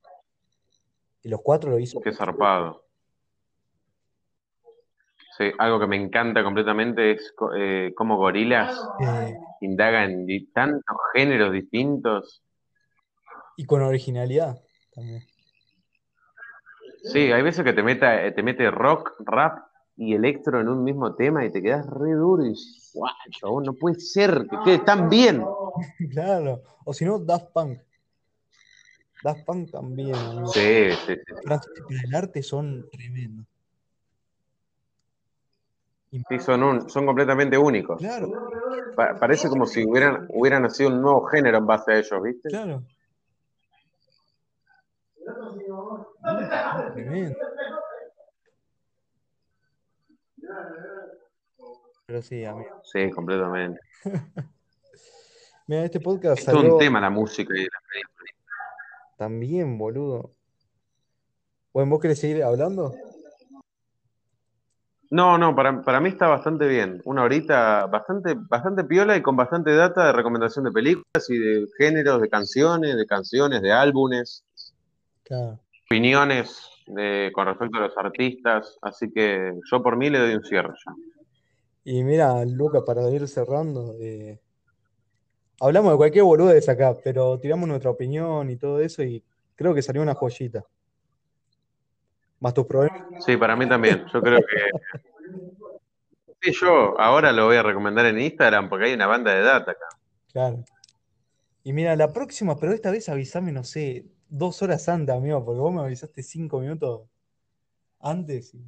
[1.23, 2.01] Y los cuatro lo hizo.
[2.01, 2.85] Qué zarpado.
[5.37, 10.97] Sí, algo que me encanta completamente es eh, cómo Gorilas eh, indaga en di- tantos
[11.15, 12.43] géneros distintos.
[13.57, 14.61] y con originalidad
[14.93, 15.23] también.
[17.03, 20.85] Sí, hay veces que te, meta, eh, te mete rock, rap y electro en un
[20.85, 22.91] mismo tema y te quedas re duro y dices,
[23.41, 25.45] guau, no puede ser que quede tan bien.
[26.13, 26.63] Claro.
[26.85, 27.79] O si no, Daft Punk.
[29.23, 30.47] Daft Punk también, amigo.
[30.49, 31.33] Sí, sí, sí.
[31.45, 31.61] Para
[32.05, 33.47] el arte son tremendos.
[36.11, 37.99] Sí, son, un- son completamente únicos.
[38.01, 38.29] Claro,
[38.97, 42.49] Pa- parece como si hubieran, hubieran nacido un nuevo género en base a ellos, ¿viste?
[42.49, 42.83] claro.
[46.95, 47.37] Tremendo.
[52.07, 52.81] Pero sí, amigo.
[52.85, 53.81] Sí, completamente.
[55.67, 57.69] Mira, este podcast Es todo salió un tema la música y la
[59.19, 60.33] también, boludo.
[61.73, 62.95] Bueno, ¿vos querés seguir hablando?
[65.11, 67.03] No, no, para, para mí está bastante bien.
[67.05, 71.67] Una horita bastante, bastante piola y con bastante data de recomendación de películas y de
[71.77, 74.45] géneros, de canciones, de canciones, de álbumes,
[75.25, 75.59] Claro.
[75.89, 78.79] Opiniones de, con respecto a los artistas.
[78.83, 80.93] Así que yo por mí le doy un cierre ya.
[81.85, 84.39] Y mira, Luca, para ir cerrando, eh,
[85.61, 89.25] hablamos de cualquier boludez acá, pero tiramos nuestra opinión y todo eso y
[89.57, 90.63] creo que salió una joyita.
[92.41, 93.03] Más tus problemas.
[93.25, 94.05] Sí, para mí también.
[94.13, 94.71] Yo creo que.
[96.41, 99.73] Sí, yo ahora lo voy a recomendar en Instagram porque hay una banda de data
[99.73, 99.87] acá.
[100.31, 100.65] Claro.
[101.65, 105.61] Y mira, la próxima, pero esta vez avísame, no sé, dos horas antes, amigo, porque
[105.61, 107.03] vos me avisaste cinco minutos
[108.01, 108.55] antes.
[108.55, 108.63] y-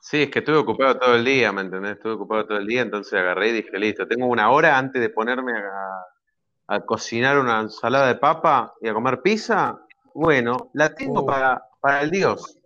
[0.00, 1.92] Sí, es que estuve ocupado todo el día, ¿me entendés?
[1.92, 5.08] Estuve ocupado todo el día, entonces agarré y dije, listo, tengo una hora antes de
[5.10, 9.78] ponerme a, a cocinar una ensalada de papa y a comer pizza.
[10.12, 11.26] Bueno, la tengo Oh.
[11.26, 12.58] para, para el Dios.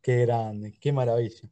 [0.00, 1.48] Qué grande, qué maravilla.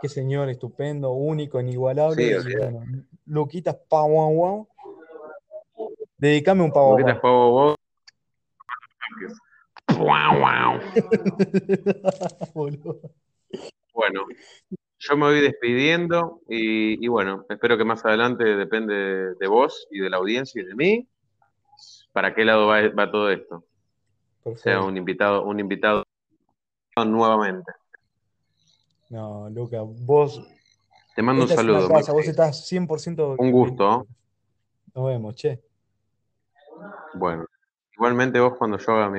[0.00, 2.40] Qué señor estupendo, único, inigualable.
[2.40, 2.84] Sí, bueno,
[3.26, 4.68] Luquitas pa guau guau.
[6.16, 7.50] Dedicame un pavo Boquitas pavo vos.
[7.50, 7.76] Guau, guau.
[9.88, 9.89] Boludo.
[13.92, 14.24] Bueno,
[14.98, 19.98] yo me voy despidiendo y, y bueno, espero que más adelante depende de, vos y
[19.98, 21.08] de la audiencia y de mí.
[22.12, 23.64] ¿Para qué lado va, va todo esto?
[24.56, 26.04] Sea un invitado, un invitado
[26.96, 27.72] nuevamente.
[29.10, 30.40] No, Luca, vos.
[31.14, 31.88] Te mando un saludo.
[31.88, 33.36] casa, vos estás 100%.
[33.38, 34.06] Un gusto.
[34.94, 35.60] Nos vemos, che.
[37.14, 37.44] Bueno,
[37.92, 39.18] igualmente vos cuando yo haga mi